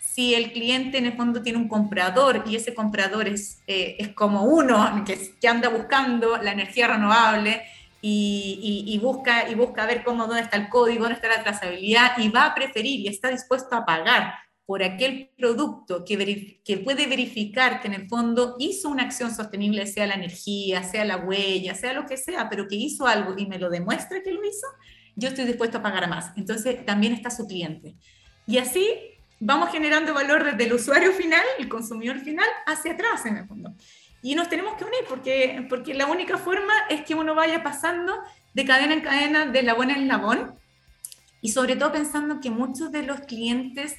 Si 0.00 0.34
el 0.34 0.52
cliente 0.52 0.98
en 0.98 1.06
el 1.06 1.16
fondo 1.16 1.42
tiene 1.42 1.58
un 1.58 1.68
comprador 1.68 2.44
y 2.46 2.56
ese 2.56 2.74
comprador 2.74 3.28
es, 3.28 3.62
eh, 3.66 3.96
es 3.98 4.08
como 4.08 4.44
uno 4.44 5.04
que, 5.04 5.34
que 5.40 5.48
anda 5.48 5.68
buscando 5.68 6.38
la 6.38 6.52
energía 6.52 6.88
renovable, 6.88 7.62
y, 8.08 8.84
y, 8.86 8.98
busca, 8.98 9.48
y 9.50 9.54
busca 9.54 9.84
ver 9.84 10.04
cómo, 10.04 10.26
dónde 10.26 10.42
está 10.42 10.56
el 10.56 10.68
código, 10.68 11.02
dónde 11.04 11.16
está 11.16 11.28
la 11.28 11.42
trazabilidad 11.42 12.12
y 12.18 12.28
va 12.28 12.46
a 12.46 12.54
preferir 12.54 13.00
y 13.00 13.08
está 13.08 13.30
dispuesto 13.30 13.74
a 13.74 13.84
pagar 13.84 14.34
por 14.64 14.82
aquel 14.82 15.30
producto 15.36 16.04
que, 16.04 16.60
que 16.64 16.76
puede 16.78 17.06
verificar 17.06 17.80
que 17.80 17.88
en 17.88 17.94
el 17.94 18.08
fondo 18.08 18.56
hizo 18.58 18.88
una 18.90 19.04
acción 19.04 19.34
sostenible, 19.34 19.86
sea 19.86 20.06
la 20.06 20.14
energía, 20.14 20.82
sea 20.82 21.04
la 21.04 21.16
huella, 21.18 21.74
sea 21.74 21.92
lo 21.92 22.06
que 22.06 22.16
sea, 22.16 22.48
pero 22.48 22.68
que 22.68 22.76
hizo 22.76 23.06
algo 23.06 23.34
y 23.36 23.46
me 23.46 23.58
lo 23.58 23.70
demuestra 23.70 24.22
que 24.22 24.32
lo 24.32 24.44
hizo, 24.44 24.66
yo 25.16 25.28
estoy 25.28 25.46
dispuesto 25.46 25.78
a 25.78 25.82
pagar 25.82 26.08
más. 26.08 26.30
Entonces 26.36 26.84
también 26.86 27.12
está 27.12 27.30
su 27.30 27.46
cliente. 27.46 27.94
Y 28.46 28.58
así 28.58 28.86
vamos 29.40 29.70
generando 29.70 30.14
valor 30.14 30.44
desde 30.44 30.64
el 30.64 30.72
usuario 30.72 31.12
final, 31.12 31.42
el 31.58 31.68
consumidor 31.68 32.20
final, 32.20 32.46
hacia 32.66 32.92
atrás 32.92 33.26
en 33.26 33.38
el 33.38 33.46
fondo. 33.46 33.74
Y 34.22 34.34
nos 34.34 34.48
tenemos 34.48 34.76
que 34.76 34.84
unir 34.84 35.00
porque, 35.08 35.66
porque 35.68 35.94
la 35.94 36.06
única 36.06 36.38
forma 36.38 36.72
es 36.88 37.04
que 37.04 37.14
uno 37.14 37.34
vaya 37.34 37.62
pasando 37.62 38.14
de 38.54 38.64
cadena 38.64 38.94
en 38.94 39.00
cadena, 39.00 39.46
de 39.46 39.62
labón 39.62 39.90
en 39.90 40.08
labón, 40.08 40.54
y 41.40 41.50
sobre 41.50 41.76
todo 41.76 41.92
pensando 41.92 42.40
que 42.40 42.50
muchos 42.50 42.90
de 42.90 43.02
los 43.02 43.20
clientes 43.20 43.94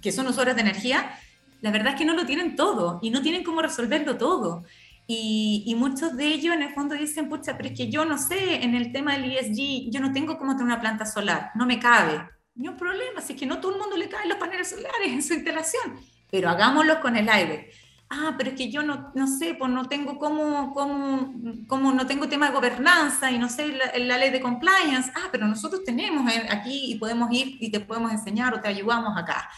que 0.00 0.12
son 0.12 0.26
usuarios 0.26 0.56
de 0.56 0.62
energía, 0.62 1.18
la 1.60 1.70
verdad 1.70 1.94
es 1.94 1.98
que 1.98 2.04
no 2.04 2.14
lo 2.14 2.24
tienen 2.24 2.56
todo 2.56 2.98
y 3.02 3.10
no 3.10 3.20
tienen 3.20 3.44
cómo 3.44 3.60
resolverlo 3.60 4.16
todo. 4.16 4.64
Y, 5.10 5.64
y, 5.66 5.74
muchos 5.74 6.16
de 6.16 6.26
ellos 6.26 6.54
en 6.54 6.62
el 6.62 6.74
fondo 6.74 6.94
dicen, 6.94 7.30
pucha, 7.30 7.56
pero 7.56 7.70
es 7.70 7.76
que 7.76 7.90
yo 7.90 8.04
no 8.04 8.18
sé, 8.18 8.62
en 8.62 8.74
el 8.74 8.92
tema 8.92 9.16
del 9.16 9.32
ESG, 9.32 9.90
yo 9.90 10.00
no 10.00 10.12
tengo 10.12 10.36
cómo 10.36 10.52
tener 10.52 10.66
una 10.66 10.80
planta 10.80 11.06
solar, 11.06 11.50
no 11.54 11.64
me 11.64 11.80
cabe. 11.80 12.20
No 12.54 12.72
hay 12.72 12.76
problema, 12.76 13.22
si 13.22 13.32
es 13.32 13.38
que 13.38 13.46
no 13.46 13.58
todo 13.58 13.72
el 13.72 13.80
mundo 13.80 13.96
le 13.96 14.10
caen 14.10 14.28
los 14.28 14.36
paneles 14.36 14.68
solares 14.68 15.08
en 15.08 15.22
su 15.22 15.32
instalación, 15.32 15.98
pero 16.30 16.50
hagámoslo 16.50 17.00
con 17.00 17.16
el 17.16 17.28
aire 17.28 17.70
ah, 18.10 18.34
pero 18.36 18.50
es 18.50 18.56
que 18.56 18.70
yo 18.70 18.82
no, 18.82 19.10
no 19.14 19.26
sé, 19.26 19.54
pues 19.54 19.70
no 19.70 19.88
tengo 19.88 20.18
cómo, 20.18 20.72
cómo, 20.72 21.34
cómo, 21.66 21.92
no 21.92 22.06
tengo 22.06 22.28
tema 22.28 22.46
de 22.48 22.54
gobernanza 22.54 23.30
y 23.30 23.38
no 23.38 23.48
sé 23.48 23.68
la, 23.68 23.92
la, 23.98 24.18
ley 24.18 24.30
de 24.30 24.40
compliance, 24.40 25.10
ah, 25.14 25.28
pero 25.30 25.46
nosotros 25.46 25.84
tenemos 25.84 26.30
eh, 26.32 26.46
aquí 26.50 26.92
y 26.92 26.98
podemos 26.98 27.30
ir 27.32 27.56
y 27.60 27.70
te 27.70 27.80
podemos 27.80 28.12
enseñar 28.12 28.54
o 28.54 28.60
te 28.60 28.68
ayudamos 28.68 29.16
acá. 29.16 29.48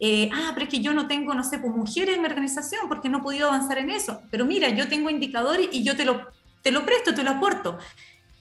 Eh, 0.00 0.30
ah, 0.32 0.50
pero 0.54 0.64
es 0.64 0.70
que 0.70 0.80
yo 0.80 0.94
no 0.94 1.08
tengo, 1.08 1.34
no 1.34 1.42
sé, 1.42 1.58
pues 1.58 1.74
mujeres 1.74 2.14
en 2.14 2.22
mi 2.22 2.28
organización 2.28 2.88
porque 2.88 3.08
no 3.08 3.18
he 3.18 3.22
podido 3.22 3.48
avanzar 3.48 3.78
en 3.78 3.90
eso, 3.90 4.22
pero 4.30 4.44
mira, 4.44 4.68
yo 4.68 4.88
tengo 4.88 5.10
indicadores 5.10 5.68
y 5.72 5.82
yo 5.82 5.96
te 5.96 6.04
lo, 6.04 6.26
te 6.62 6.70
lo 6.70 6.84
presto, 6.84 7.14
te 7.14 7.24
lo 7.24 7.30
aporto. 7.30 7.78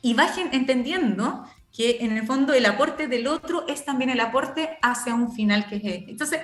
Y 0.02 0.14
vayan 0.14 0.50
entendiendo 0.52 1.46
que 1.76 1.98
en 2.02 2.16
el 2.16 2.26
fondo 2.26 2.54
el 2.54 2.66
aporte 2.66 3.08
del 3.08 3.28
otro 3.28 3.68
es 3.68 3.86
también 3.86 4.10
el 4.10 4.20
aporte 4.20 4.78
hacia 4.82 5.16
un 5.16 5.32
final 5.34 5.68
que 5.68 5.76
es... 5.76 5.84
Entonces, 6.08 6.42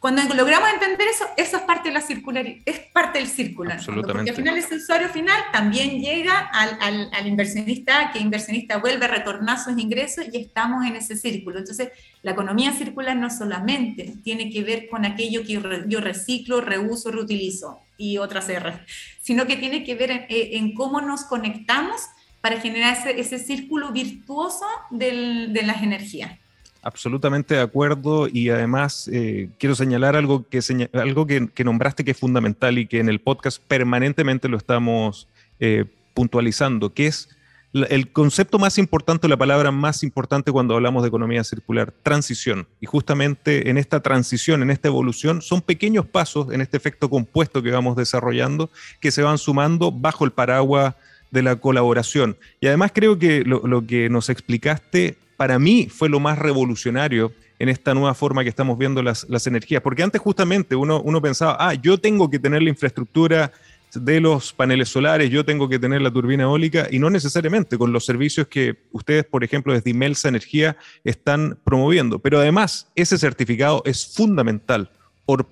cuando 0.00 0.22
logramos 0.34 0.68
entender 0.72 1.08
eso, 1.08 1.24
eso 1.36 1.56
es 1.56 1.62
parte 1.64 1.88
de 1.88 1.94
la 1.94 2.00
circularidad, 2.00 2.62
es 2.64 2.78
parte 2.92 3.18
del 3.18 3.26
círculo. 3.26 3.72
Porque 3.84 4.30
al 4.30 4.36
final 4.36 4.56
ese 4.56 4.76
usuario 4.76 5.08
final 5.08 5.40
también 5.52 6.00
llega 6.00 6.38
al, 6.38 6.78
al, 6.80 7.10
al, 7.12 7.26
inversionista, 7.26 8.12
que 8.12 8.20
inversionista 8.20 8.76
vuelve 8.76 9.06
a 9.06 9.08
retornar 9.08 9.58
sus 9.58 9.76
ingresos 9.76 10.26
y 10.32 10.38
estamos 10.38 10.86
en 10.86 10.94
ese 10.94 11.16
círculo. 11.16 11.58
Entonces, 11.58 11.88
la 12.22 12.30
economía 12.30 12.72
circular 12.72 13.16
no 13.16 13.28
solamente 13.28 14.14
tiene 14.22 14.50
que 14.50 14.62
ver 14.62 14.88
con 14.88 15.04
aquello 15.04 15.42
que 15.42 15.60
yo 15.88 16.00
reciclo, 16.00 16.60
reuso, 16.60 17.10
reutilizo 17.10 17.80
y 17.96 18.18
otras 18.18 18.48
R, 18.48 18.84
sino 19.20 19.48
que 19.48 19.56
tiene 19.56 19.82
que 19.82 19.96
ver 19.96 20.12
en, 20.12 20.26
en 20.28 20.74
cómo 20.74 21.00
nos 21.00 21.24
conectamos 21.24 22.02
para 22.40 22.60
generar 22.60 22.96
ese, 22.96 23.18
ese 23.18 23.38
círculo 23.40 23.90
virtuoso 23.90 24.64
del, 24.90 25.52
de 25.52 25.62
las 25.64 25.82
energías. 25.82 26.38
Absolutamente 26.82 27.54
de 27.54 27.60
acuerdo 27.60 28.28
y 28.28 28.50
además 28.50 29.10
eh, 29.12 29.50
quiero 29.58 29.74
señalar 29.74 30.14
algo, 30.14 30.46
que, 30.48 30.60
algo 30.92 31.26
que, 31.26 31.64
nombraste 31.64 32.04
que 32.04 32.12
es 32.12 32.16
fundamental 32.16 32.78
y 32.78 32.86
que 32.86 33.00
en 33.00 33.08
el 33.08 33.20
podcast 33.20 33.60
permanentemente 33.66 34.48
lo 34.48 34.56
estamos 34.56 35.28
eh, 35.58 35.86
puntualizando, 36.14 36.94
que 36.94 37.08
es 37.08 37.28
el 37.72 38.10
concepto 38.12 38.58
más 38.58 38.78
importante, 38.78 39.28
la 39.28 39.36
palabra 39.36 39.70
más 39.70 40.02
importante 40.02 40.52
cuando 40.52 40.74
hablamos 40.74 41.02
de 41.02 41.08
economía 41.08 41.44
circular, 41.44 41.92
transición. 42.02 42.66
Y 42.80 42.86
justamente 42.86 43.68
en 43.68 43.76
esta 43.76 44.00
transición, 44.00 44.62
en 44.62 44.70
esta 44.70 44.88
evolución, 44.88 45.42
son 45.42 45.60
pequeños 45.60 46.06
pasos 46.06 46.50
en 46.52 46.60
este 46.60 46.76
efecto 46.76 47.10
compuesto 47.10 47.62
que 47.62 47.70
vamos 47.70 47.96
desarrollando 47.96 48.70
que 49.00 49.10
se 49.10 49.22
van 49.22 49.36
sumando 49.36 49.92
bajo 49.92 50.24
el 50.24 50.30
paraguas 50.30 50.94
de 51.30 51.42
la 51.42 51.56
colaboración. 51.56 52.36
Y 52.60 52.66
además 52.66 52.92
creo 52.94 53.18
que 53.18 53.42
lo, 53.44 53.86
que 53.86 54.08
nos 54.08 54.28
explicaste 54.28 55.16
para 55.36 55.58
mí 55.58 55.88
fue 55.90 56.08
lo 56.08 56.20
más 56.20 56.38
revolucionario 56.38 57.32
en 57.58 57.68
esta 57.68 57.94
nueva 57.94 58.14
forma 58.14 58.42
que 58.42 58.48
estamos 58.48 58.78
viendo 58.78 59.02
las, 59.02 59.28
las 59.28 59.46
energías, 59.46 59.82
porque 59.82 60.02
antes 60.02 60.20
justamente 60.20 60.76
uno, 60.76 61.00
uno 61.00 61.20
pensaba, 61.20 61.56
ah, 61.58 61.74
yo 61.74 61.98
tengo 61.98 62.30
que 62.30 62.38
tener 62.38 62.62
la 62.62 62.70
infraestructura 62.70 63.52
de 63.94 64.20
los 64.20 64.52
paneles 64.52 64.88
solares, 64.88 65.30
yo 65.30 65.44
tengo 65.44 65.68
que 65.68 65.78
tener 65.78 66.02
la 66.02 66.10
turbina 66.10 66.44
eólica 66.44 66.86
y 66.90 66.98
no 66.98 67.10
necesariamente 67.10 67.78
con 67.78 67.92
los 67.92 68.04
servicios 68.04 68.46
que 68.46 68.76
ustedes, 68.92 69.24
por 69.24 69.44
ejemplo, 69.44 69.72
desde 69.72 69.90
Imelsa 69.90 70.28
Energía 70.28 70.76
están 71.04 71.58
promoviendo. 71.64 72.18
Pero 72.18 72.38
además, 72.38 72.88
ese 72.94 73.18
certificado 73.18 73.82
es 73.84 74.14
fundamental 74.14 74.90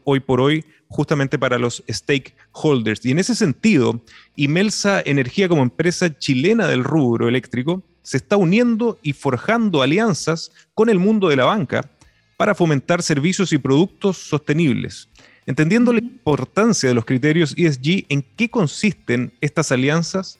hoy 0.04 0.20
por 0.20 0.40
hoy 0.40 0.64
justamente 0.88 1.38
para 1.38 1.58
los 1.58 1.82
stakeholders. 1.88 3.04
Y 3.04 3.10
en 3.10 3.18
ese 3.18 3.34
sentido, 3.34 4.00
Imelsa 4.36 5.02
Energía 5.04 5.48
como 5.48 5.62
empresa 5.62 6.16
chilena 6.18 6.66
del 6.66 6.84
rubro 6.84 7.28
eléctrico 7.28 7.82
se 8.02 8.16
está 8.16 8.36
uniendo 8.36 8.98
y 9.02 9.12
forjando 9.12 9.82
alianzas 9.82 10.52
con 10.74 10.88
el 10.88 10.98
mundo 10.98 11.28
de 11.28 11.36
la 11.36 11.44
banca 11.44 11.90
para 12.36 12.54
fomentar 12.54 13.02
servicios 13.02 13.52
y 13.52 13.58
productos 13.58 14.16
sostenibles. 14.16 15.08
Entendiendo 15.46 15.92
la 15.92 16.00
importancia 16.00 16.88
de 16.88 16.94
los 16.94 17.04
criterios 17.04 17.54
ESG, 17.56 18.06
¿en 18.08 18.22
qué 18.36 18.48
consisten 18.48 19.32
estas 19.40 19.72
alianzas 19.72 20.38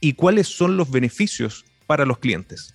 y 0.00 0.12
cuáles 0.14 0.48
son 0.48 0.76
los 0.76 0.90
beneficios 0.90 1.64
para 1.86 2.06
los 2.06 2.18
clientes? 2.18 2.74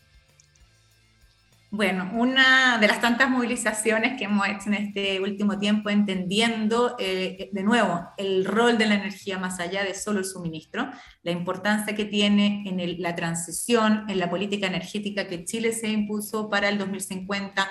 Bueno, 1.74 2.12
una 2.16 2.80
de 2.80 2.88
las 2.90 3.00
tantas 3.00 3.30
movilizaciones 3.30 4.18
que 4.18 4.26
hemos 4.26 4.46
hecho 4.46 4.68
en 4.68 4.74
este 4.74 5.22
último 5.22 5.58
tiempo, 5.58 5.90
entendiendo 5.90 6.98
eh, 7.00 7.50
de 7.50 7.64
nuevo 7.64 8.10
el 8.18 8.44
rol 8.44 8.78
de 8.78 8.88
la 8.88 8.96
energía 8.96 9.40
más 9.40 9.58
allá 9.62 9.82
de 9.86 9.94
solo 9.94 10.20
el 10.20 10.26
suministro, 10.26 10.92
la 11.24 11.32
importancia 11.32 11.96
que 11.96 12.04
tiene 12.04 12.66
en 12.66 13.02
la 13.02 13.16
transición, 13.16 14.04
en 14.10 14.20
la 14.20 14.30
política 14.30 14.68
energética 14.68 15.30
que 15.30 15.46
Chile 15.46 15.72
se 15.72 15.88
impuso 15.88 16.50
para 16.50 16.68
el 16.68 16.78
2050, 16.78 17.66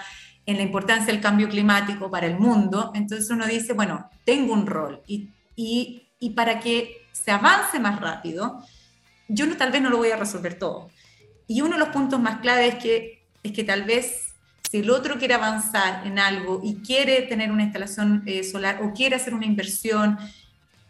en 0.47 0.57
la 0.57 0.63
importancia 0.63 1.13
del 1.13 1.21
cambio 1.21 1.51
climático 1.51 2.11
para 2.11 2.27
el 2.27 2.39
mundo. 2.39 2.93
Entonces 2.95 3.29
uno 3.29 3.47
dice, 3.47 3.75
bueno, 3.75 4.09
tengo 4.25 4.55
un 4.55 4.67
rol 4.67 5.03
y, 5.07 5.29
y, 5.57 6.09
y 6.19 6.31
para 6.31 6.59
que 6.59 7.07
se 7.13 7.33
avance 7.33 7.79
más 7.79 8.01
rápido, 8.01 8.65
yo 9.29 9.45
no, 9.45 9.59
tal 9.59 9.71
vez 9.71 9.83
no 9.83 9.91
lo 9.91 9.99
voy 9.99 10.11
a 10.11 10.17
resolver 10.17 10.59
todo. 10.59 10.89
Y 11.47 11.61
uno 11.61 11.73
de 11.75 11.81
los 11.81 11.91
puntos 11.91 12.19
más 12.19 12.41
clave 12.41 12.67
es 12.67 12.75
que 12.77 13.20
es 13.43 13.53
que 13.53 13.65
tal 13.65 13.85
vez 13.85 14.35
si 14.71 14.79
el 14.79 14.91
otro 14.91 15.19
quiere 15.19 15.35
avanzar 15.35 16.07
en 16.07 16.19
algo 16.19 16.61
y 16.63 16.77
quiere 16.77 17.23
tener 17.23 17.51
una 17.51 17.65
instalación 17.65 18.23
eh, 18.27 18.45
solar 18.45 18.81
o 18.83 18.93
quiere 18.93 19.17
hacer 19.17 19.35
una 19.35 19.47
inversión 19.47 20.19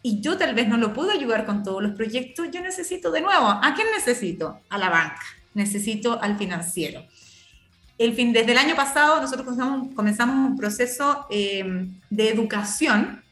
y 0.02 0.20
yo 0.20 0.36
tal 0.36 0.54
vez 0.54 0.68
no 0.68 0.76
lo 0.76 0.92
puedo 0.92 1.10
ayudar 1.10 1.46
con 1.46 1.62
todos 1.62 1.82
los 1.82 1.92
proyectos, 1.92 2.48
yo 2.50 2.60
necesito 2.60 3.10
de 3.10 3.20
nuevo, 3.20 3.46
¿a 3.46 3.74
quién 3.74 3.88
necesito? 3.94 4.60
A 4.68 4.78
la 4.78 4.88
banca, 4.88 5.22
necesito 5.54 6.20
al 6.20 6.36
financiero. 6.36 7.04
El 7.98 8.14
fin, 8.14 8.32
desde 8.32 8.52
el 8.52 8.58
año 8.58 8.74
pasado 8.74 9.20
nosotros 9.20 9.44
comenzamos, 9.44 9.94
comenzamos 9.94 10.50
un 10.50 10.56
proceso 10.56 11.26
eh, 11.30 11.86
de 12.08 12.28
educación, 12.30 13.22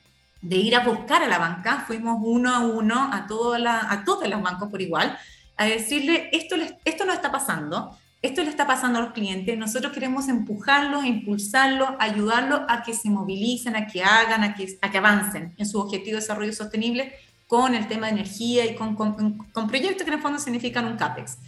de 0.40 0.56
ir 0.56 0.76
a 0.76 0.84
buscar 0.84 1.22
a 1.22 1.26
la 1.26 1.38
banca, 1.38 1.84
fuimos 1.86 2.18
uno 2.22 2.54
a 2.54 2.60
uno 2.60 3.10
a, 3.12 3.26
toda 3.26 3.58
la, 3.58 3.90
a 3.90 4.04
todos 4.04 4.28
los 4.28 4.42
bancos 4.42 4.70
por 4.70 4.80
igual, 4.80 5.18
a 5.56 5.64
decirle, 5.66 6.28
esto, 6.32 6.56
esto 6.84 7.04
no 7.04 7.12
está 7.12 7.32
pasando, 7.32 7.98
esto 8.20 8.42
le 8.42 8.50
está 8.50 8.66
pasando 8.66 8.98
a 8.98 9.02
los 9.02 9.12
clientes, 9.12 9.56
nosotros 9.56 9.92
queremos 9.92 10.28
empujarlos, 10.28 11.04
impulsarlos, 11.04 11.90
ayudarlos 12.00 12.62
a 12.68 12.82
que 12.82 12.92
se 12.92 13.10
movilicen, 13.10 13.76
a 13.76 13.86
que 13.86 14.02
hagan, 14.02 14.42
a 14.42 14.54
que, 14.54 14.76
a 14.80 14.90
que 14.90 14.98
avancen 14.98 15.54
en 15.56 15.66
su 15.66 15.78
objetivo 15.78 16.16
de 16.16 16.22
desarrollo 16.22 16.52
sostenible 16.52 17.12
con 17.46 17.74
el 17.74 17.86
tema 17.86 18.06
de 18.06 18.14
energía 18.14 18.66
y 18.66 18.74
con, 18.74 18.94
con, 18.96 19.38
con 19.52 19.68
proyectos 19.68 20.02
que 20.02 20.10
en 20.10 20.16
el 20.16 20.22
fondo 20.22 20.38
significan 20.38 20.86
un 20.86 20.96
CAPEX. 20.96 21.38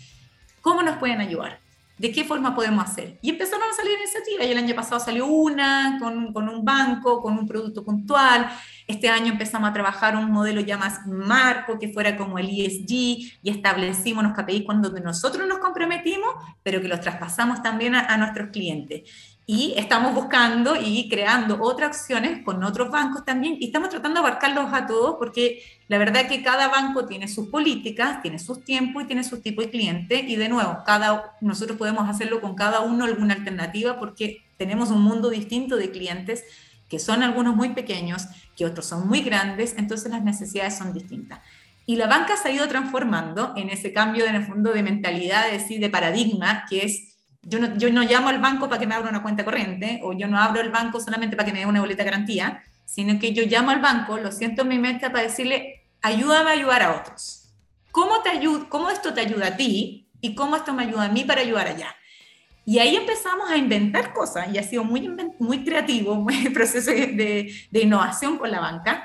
¿Cómo 0.63 0.83
nos 0.83 0.97
pueden 0.99 1.21
ayudar? 1.21 1.59
¿De 2.01 2.11
qué 2.13 2.25
forma 2.25 2.55
podemos 2.55 2.83
hacer? 2.83 3.19
Y 3.21 3.29
empezaron 3.29 3.69
a 3.69 3.75
salir 3.75 3.93
iniciativas. 3.99 4.47
Y 4.47 4.51
el 4.53 4.57
año 4.57 4.75
pasado 4.75 4.99
salió 4.99 5.27
una 5.27 5.99
con, 6.01 6.33
con, 6.33 6.49
un 6.49 6.65
banco, 6.65 7.21
con 7.21 7.39
un 7.39 7.47
producto 7.47 7.85
puntual. 7.85 8.51
Este 8.91 9.09
año 9.09 9.31
empezamos 9.31 9.71
a 9.71 9.73
trabajar 9.73 10.17
un 10.17 10.33
modelo 10.33 10.61
ya 10.61 10.77
más 10.77 11.07
marco, 11.07 11.79
que 11.79 11.93
fuera 11.93 12.17
como 12.17 12.41
el 12.41 12.49
ESG, 12.49 12.91
y 12.91 13.41
establecimos 13.45 14.25
los 14.25 14.33
KPI 14.33 14.65
cuando 14.65 14.91
nosotros 14.91 15.47
nos 15.47 15.59
comprometimos, 15.59 16.29
pero 16.65 16.83
que 16.83 16.89
los 16.89 17.01
traspasamos 17.01 17.63
también 17.63 17.95
a, 17.95 18.01
a 18.01 18.17
nuestros 18.17 18.49
clientes. 18.51 19.09
Y 19.47 19.75
estamos 19.77 20.13
buscando 20.13 20.75
y 20.75 21.09
creando 21.09 21.63
otras 21.63 22.01
opciones 22.01 22.45
con 22.45 22.65
otros 22.65 22.91
bancos 22.91 23.25
también 23.25 23.59
y 23.61 23.67
estamos 23.67 23.91
tratando 23.91 24.21
de 24.21 24.27
abarcarlos 24.27 24.73
a 24.73 24.87
todos 24.87 25.17
porque 25.19 25.63
la 25.89 25.99
verdad 25.99 26.23
es 26.23 26.29
que 26.29 26.43
cada 26.43 26.69
banco 26.69 27.07
tiene 27.07 27.29
sus 27.29 27.49
políticas, 27.49 28.23
tiene 28.23 28.41
sus 28.41 28.65
tiempos 28.65 29.05
y 29.05 29.07
tiene 29.07 29.23
sus 29.23 29.41
tipos 29.41 29.65
de 29.65 29.71
clientes 29.71 30.23
y 30.27 30.37
de 30.37 30.49
nuevo, 30.49 30.79
cada, 30.85 31.37
nosotros 31.41 31.79
podemos 31.79 32.09
hacerlo 32.09 32.41
con 32.41 32.55
cada 32.55 32.81
uno 32.81 33.05
alguna 33.05 33.35
alternativa 33.35 33.99
porque 33.99 34.43
tenemos 34.57 34.91
un 34.91 35.03
mundo 35.03 35.31
distinto 35.31 35.77
de 35.77 35.91
clientes 35.91 36.45
que 36.91 36.99
son 36.99 37.23
algunos 37.23 37.57
muy 37.57 37.71
pequeños, 37.71 38.27
que 38.57 38.67
otros 38.67 38.85
son 38.85 39.09
muy 39.09 39.23
grandes, 39.23 39.75
entonces 39.79 40.11
las 40.11 40.23
necesidades 40.23 40.77
son 40.77 40.93
distintas. 40.93 41.39
Y 41.87 41.97
la 41.97 42.07
banca 42.07 42.37
se 42.37 42.49
ha 42.49 42.53
ido 42.53 42.69
transformando 42.69 43.55
en 43.57 43.71
ese 43.71 43.93
cambio 43.93 44.27
en 44.27 44.35
el 44.35 44.45
fondo 44.45 44.73
de 44.73 44.83
mentalidad, 44.83 45.45
de, 45.51 45.79
de 45.79 45.89
paradigma, 45.89 46.67
que 46.69 46.85
es 46.85 47.17
yo 47.43 47.59
no, 47.59 47.75
yo 47.79 47.91
no 47.91 48.03
llamo 48.03 48.29
al 48.29 48.39
banco 48.39 48.69
para 48.69 48.79
que 48.79 48.87
me 48.87 48.95
abra 48.95 49.09
una 49.09 49.23
cuenta 49.23 49.45
corriente 49.45 50.01
o 50.03 50.13
yo 50.13 50.29
no 50.29 50.39
abro 50.39 50.61
el 50.61 50.71
banco 50.71 51.01
solamente 51.01 51.37
para 51.37 51.47
que 51.47 51.53
me 51.53 51.61
dé 51.61 51.67
una 51.67 51.81
boleta 51.81 52.05
de 52.05 52.11
garantía, 52.11 52.63
sino 52.85 53.19
que 53.19 53.33
yo 53.33 53.45
llamo 53.45 53.71
al 53.71 53.81
banco, 53.81 54.19
lo 54.19 54.31
siento 54.31 54.63
en 54.63 54.69
mi 54.69 54.79
mente 54.79 55.09
para 55.09 55.23
decirle, 55.23 55.87
ayúdame 56.03 56.51
a 56.51 56.53
ayudar 56.53 56.83
a 56.83 56.97
otros. 56.97 57.49
¿Cómo, 57.93 58.21
te 58.21 58.31
ayuda, 58.31 58.67
¿Cómo 58.69 58.91
esto 58.91 59.15
te 59.15 59.21
ayuda 59.21 59.47
a 59.49 59.57
ti 59.57 60.09
y 60.21 60.35
cómo 60.35 60.57
esto 60.57 60.75
me 60.75 60.83
ayuda 60.83 61.05
a 61.05 61.09
mí 61.09 61.25
para 61.25 61.41
ayudar 61.41 61.69
allá? 61.69 61.95
Y 62.71 62.79
ahí 62.79 62.95
empezamos 62.95 63.51
a 63.51 63.57
inventar 63.57 64.13
cosas 64.13 64.47
y 64.55 64.57
ha 64.57 64.63
sido 64.63 64.85
muy, 64.85 65.11
muy 65.41 65.65
creativo, 65.65 66.15
muy 66.27 66.51
proceso 66.51 66.93
de, 66.93 67.53
de 67.69 67.83
innovación 67.83 68.39
con 68.39 68.49
la 68.49 68.61
banca. 68.61 69.03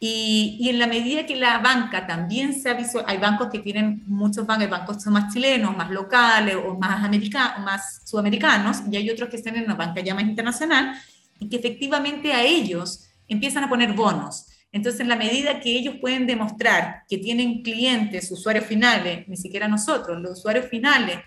Y, 0.00 0.66
en 0.70 0.78
la 0.78 0.86
medida 0.86 1.26
que 1.26 1.36
la 1.36 1.58
banca 1.58 2.06
también 2.06 2.54
se 2.54 2.70
ha 2.70 2.72
visto, 2.72 3.04
hay 3.06 3.18
bancos 3.18 3.50
que 3.50 3.58
tienen 3.58 4.02
muchos 4.06 4.46
bancos, 4.46 4.70
bancos 4.70 5.02
son 5.02 5.12
más 5.12 5.30
chilenos, 5.30 5.76
más 5.76 5.90
locales 5.90 6.56
o 6.56 6.74
más, 6.78 7.04
americanos, 7.04 7.62
más 7.62 8.00
sudamericanos, 8.06 8.78
y 8.90 8.96
hay 8.96 9.10
otros 9.10 9.28
que 9.28 9.36
están 9.36 9.56
en 9.56 9.64
una 9.64 9.74
banca 9.74 10.00
ya 10.00 10.14
más 10.14 10.24
internacional, 10.24 10.98
y 11.38 11.50
que 11.50 11.56
efectivamente 11.56 12.32
a 12.32 12.42
ellos 12.42 13.10
empiezan 13.28 13.64
a 13.64 13.68
poner 13.68 13.92
bonos. 13.92 14.46
Entonces, 14.72 15.02
en 15.02 15.08
la 15.08 15.16
medida 15.16 15.60
que 15.60 15.70
ellos 15.70 15.96
pueden 16.00 16.26
demostrar 16.26 17.02
que 17.10 17.18
tienen 17.18 17.62
clientes, 17.62 18.32
usuarios 18.32 18.64
finales, 18.64 19.28
ni 19.28 19.36
siquiera 19.36 19.68
nosotros, 19.68 20.18
los 20.18 20.38
usuarios 20.38 20.64
finales, 20.70 21.18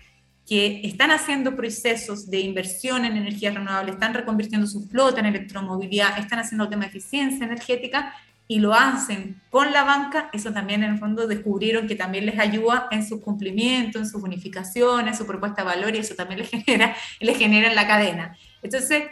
que 0.46 0.80
están 0.84 1.10
haciendo 1.10 1.56
procesos 1.56 2.30
de 2.30 2.40
inversión 2.40 3.04
en 3.04 3.16
energías 3.16 3.54
renovables, 3.54 3.94
están 3.94 4.14
reconvirtiendo 4.14 4.66
su 4.66 4.86
flota 4.86 5.20
en 5.20 5.26
electromovilidad, 5.26 6.18
están 6.18 6.38
haciendo 6.38 6.64
el 6.64 6.70
tema 6.70 6.84
de 6.84 6.90
eficiencia 6.90 7.44
energética, 7.44 8.14
y 8.48 8.60
lo 8.60 8.74
hacen 8.74 9.40
con 9.50 9.72
la 9.72 9.82
banca, 9.82 10.30
eso 10.32 10.52
también 10.52 10.84
en 10.84 10.92
el 10.92 10.98
fondo 10.98 11.26
descubrieron 11.26 11.88
que 11.88 11.96
también 11.96 12.26
les 12.26 12.38
ayuda 12.38 12.86
en 12.92 13.06
su 13.06 13.20
cumplimiento, 13.20 13.98
en 13.98 14.06
su 14.06 14.20
bonificación, 14.20 15.08
en 15.08 15.16
su 15.16 15.26
propuesta 15.26 15.62
de 15.62 15.68
valor 15.68 15.94
y 15.94 15.98
eso 15.98 16.14
también 16.14 16.40
les 16.40 16.50
genera, 16.64 16.94
les 17.18 17.36
genera 17.36 17.68
en 17.68 17.74
la 17.74 17.86
cadena. 17.86 18.36
Entonces, 18.62 19.04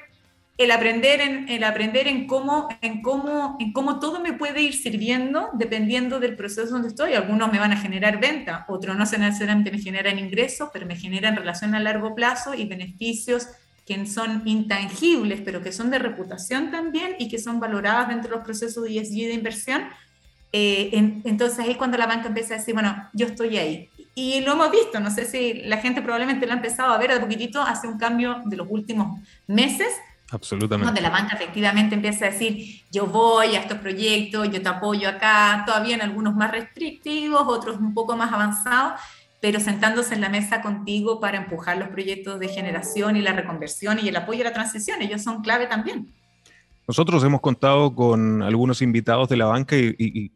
el 0.56 0.70
aprender 0.70 1.20
en, 1.20 1.48
el 1.48 1.64
aprender 1.64 2.06
en 2.06 2.26
cómo, 2.26 2.68
en, 2.80 3.02
cómo, 3.02 3.56
en 3.58 3.72
cómo 3.72 3.98
todo 3.98 4.20
me 4.20 4.34
puede 4.34 4.62
ir 4.62 4.74
sirviendo 4.74 5.50
dependiendo 5.54 6.20
del 6.20 6.36
proceso 6.36 6.70
donde 6.70 6.88
estoy. 6.88 7.14
Algunos 7.14 7.52
me 7.52 7.58
van 7.58 7.72
a 7.72 7.76
generar 7.76 8.20
venta, 8.20 8.64
otros 8.68 8.96
no 8.96 9.04
necesariamente 9.04 9.72
me 9.72 9.80
generan 9.80 10.18
ingresos, 10.18 10.70
pero 10.72 10.86
me 10.86 10.96
generan 10.96 11.36
relación 11.36 11.74
a 11.74 11.80
largo 11.80 12.14
plazo 12.14 12.54
y 12.54 12.66
beneficios 12.66 13.48
que 13.84 14.06
son 14.06 14.42
intangibles, 14.46 15.40
pero 15.44 15.60
que 15.60 15.72
son 15.72 15.90
de 15.90 15.98
reputación 15.98 16.70
también 16.70 17.16
y 17.18 17.28
que 17.28 17.38
son 17.38 17.60
valoradas 17.60 18.08
dentro 18.08 18.30
de 18.30 18.36
los 18.36 18.44
procesos 18.44 18.84
de 18.84 18.98
ESG 18.98 19.14
de 19.14 19.34
inversión, 19.34 19.82
eh, 20.52 20.90
entonces 21.24 21.58
ahí 21.58 21.74
cuando 21.74 21.98
la 21.98 22.06
banca 22.06 22.28
empieza 22.28 22.54
a 22.54 22.58
decir, 22.58 22.74
bueno, 22.74 23.10
yo 23.12 23.26
estoy 23.26 23.58
ahí. 23.58 23.90
Y 24.14 24.40
lo 24.42 24.52
hemos 24.52 24.70
visto, 24.70 25.00
no 25.00 25.10
sé 25.10 25.24
si 25.24 25.54
la 25.64 25.78
gente 25.78 26.00
probablemente 26.00 26.46
lo 26.46 26.52
ha 26.52 26.56
empezado 26.56 26.94
a 26.94 26.98
ver 26.98 27.10
a 27.10 27.20
poquitito, 27.20 27.60
hace 27.60 27.88
un 27.88 27.98
cambio 27.98 28.40
de 28.44 28.56
los 28.56 28.68
últimos 28.70 29.18
meses, 29.48 29.88
Absolutamente. 30.34 30.86
Donde 30.86 31.00
la 31.00 31.10
banca 31.10 31.36
efectivamente 31.36 31.94
empieza 31.94 32.26
a 32.26 32.30
decir, 32.30 32.82
yo 32.90 33.06
voy 33.06 33.54
a 33.54 33.60
estos 33.60 33.78
proyectos, 33.78 34.50
yo 34.50 34.60
te 34.60 34.68
apoyo 34.68 35.08
acá, 35.08 35.62
todavía 35.64 35.94
en 35.94 36.02
algunos 36.02 36.34
más 36.34 36.50
restrictivos, 36.50 37.42
otros 37.46 37.78
un 37.78 37.94
poco 37.94 38.16
más 38.16 38.32
avanzados, 38.32 39.00
pero 39.40 39.60
sentándose 39.60 40.14
en 40.14 40.20
la 40.20 40.28
mesa 40.28 40.60
contigo 40.60 41.20
para 41.20 41.38
empujar 41.38 41.76
los 41.76 41.88
proyectos 41.88 42.40
de 42.40 42.48
generación 42.48 43.16
y 43.16 43.22
la 43.22 43.32
reconversión 43.32 44.00
y 44.02 44.08
el 44.08 44.16
apoyo 44.16 44.40
a 44.40 44.44
la 44.44 44.52
transición. 44.52 45.02
Ellos 45.02 45.22
son 45.22 45.42
clave 45.42 45.66
también. 45.66 46.12
Nosotros 46.86 47.24
hemos 47.24 47.40
contado 47.40 47.94
con 47.94 48.42
algunos 48.42 48.82
invitados 48.82 49.28
de 49.30 49.38
la 49.38 49.46
banca 49.46 49.76
y, 49.76 50.30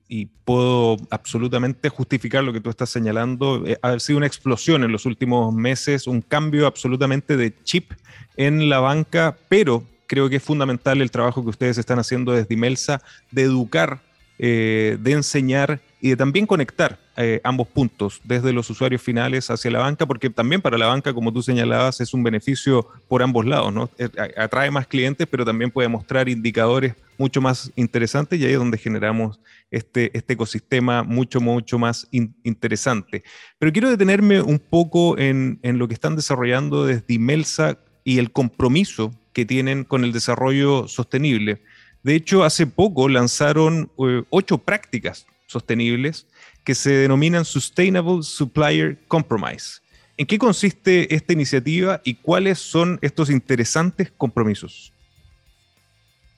puedo 0.44 0.96
absolutamente 1.10 1.90
justificar 1.90 2.42
lo 2.42 2.54
que 2.54 2.60
tú 2.62 2.70
estás 2.70 2.88
señalando. 2.88 3.66
Eh, 3.66 3.78
ha 3.82 3.98
sido 3.98 4.16
una 4.16 4.26
explosión 4.26 4.82
en 4.82 4.90
los 4.90 5.04
últimos 5.04 5.52
meses, 5.52 6.06
un 6.06 6.22
cambio 6.22 6.66
absolutamente 6.66 7.36
de 7.36 7.54
chip 7.64 7.92
en 8.38 8.70
la 8.70 8.80
banca, 8.80 9.36
pero 9.50 9.84
creo 10.06 10.30
que 10.30 10.36
es 10.36 10.42
fundamental 10.42 11.02
el 11.02 11.10
trabajo 11.10 11.42
que 11.42 11.50
ustedes 11.50 11.76
están 11.76 11.98
haciendo 11.98 12.32
desde 12.32 12.54
Imelsa 12.54 13.02
de 13.30 13.42
educar, 13.42 14.00
eh, 14.38 14.96
de 14.98 15.12
enseñar 15.12 15.80
y 16.00 16.14
también 16.16 16.46
conectar 16.46 16.98
eh, 17.16 17.40
ambos 17.42 17.66
puntos, 17.66 18.20
desde 18.22 18.52
los 18.52 18.70
usuarios 18.70 19.02
finales 19.02 19.50
hacia 19.50 19.70
la 19.70 19.80
banca, 19.80 20.06
porque 20.06 20.30
también 20.30 20.60
para 20.60 20.78
la 20.78 20.86
banca, 20.86 21.12
como 21.12 21.32
tú 21.32 21.42
señalabas, 21.42 22.00
es 22.00 22.14
un 22.14 22.22
beneficio 22.22 22.86
por 23.08 23.22
ambos 23.22 23.44
lados, 23.44 23.72
¿no? 23.72 23.90
Eh, 23.98 24.08
atrae 24.36 24.70
más 24.70 24.86
clientes, 24.86 25.26
pero 25.28 25.44
también 25.44 25.70
puede 25.70 25.88
mostrar 25.88 26.28
indicadores 26.28 26.94
mucho 27.18 27.40
más 27.40 27.72
interesantes 27.74 28.38
y 28.38 28.44
ahí 28.44 28.52
es 28.52 28.58
donde 28.58 28.78
generamos 28.78 29.40
este, 29.72 30.16
este 30.16 30.34
ecosistema 30.34 31.02
mucho, 31.02 31.40
mucho 31.40 31.78
más 31.78 32.06
interesante. 32.12 33.24
Pero 33.58 33.72
quiero 33.72 33.90
detenerme 33.90 34.40
un 34.40 34.60
poco 34.60 35.18
en, 35.18 35.58
en 35.62 35.78
lo 35.78 35.88
que 35.88 35.94
están 35.94 36.14
desarrollando 36.14 36.86
desde 36.86 37.14
Imelsa 37.14 37.78
y 38.04 38.18
el 38.18 38.30
compromiso 38.30 39.12
que 39.32 39.44
tienen 39.44 39.82
con 39.82 40.04
el 40.04 40.12
desarrollo 40.12 40.86
sostenible. 40.86 41.60
De 42.04 42.14
hecho, 42.14 42.44
hace 42.44 42.66
poco 42.66 43.08
lanzaron 43.08 43.90
eh, 43.98 44.22
ocho 44.30 44.58
prácticas 44.58 45.26
sostenibles 45.48 46.26
que 46.62 46.76
se 46.76 46.90
denominan 46.90 47.44
Sustainable 47.44 48.22
Supplier 48.22 48.98
Compromise. 49.08 49.80
¿En 50.16 50.26
qué 50.26 50.38
consiste 50.38 51.14
esta 51.14 51.32
iniciativa 51.32 52.00
y 52.04 52.14
cuáles 52.14 52.58
son 52.58 52.98
estos 53.02 53.30
interesantes 53.30 54.12
compromisos? 54.16 54.92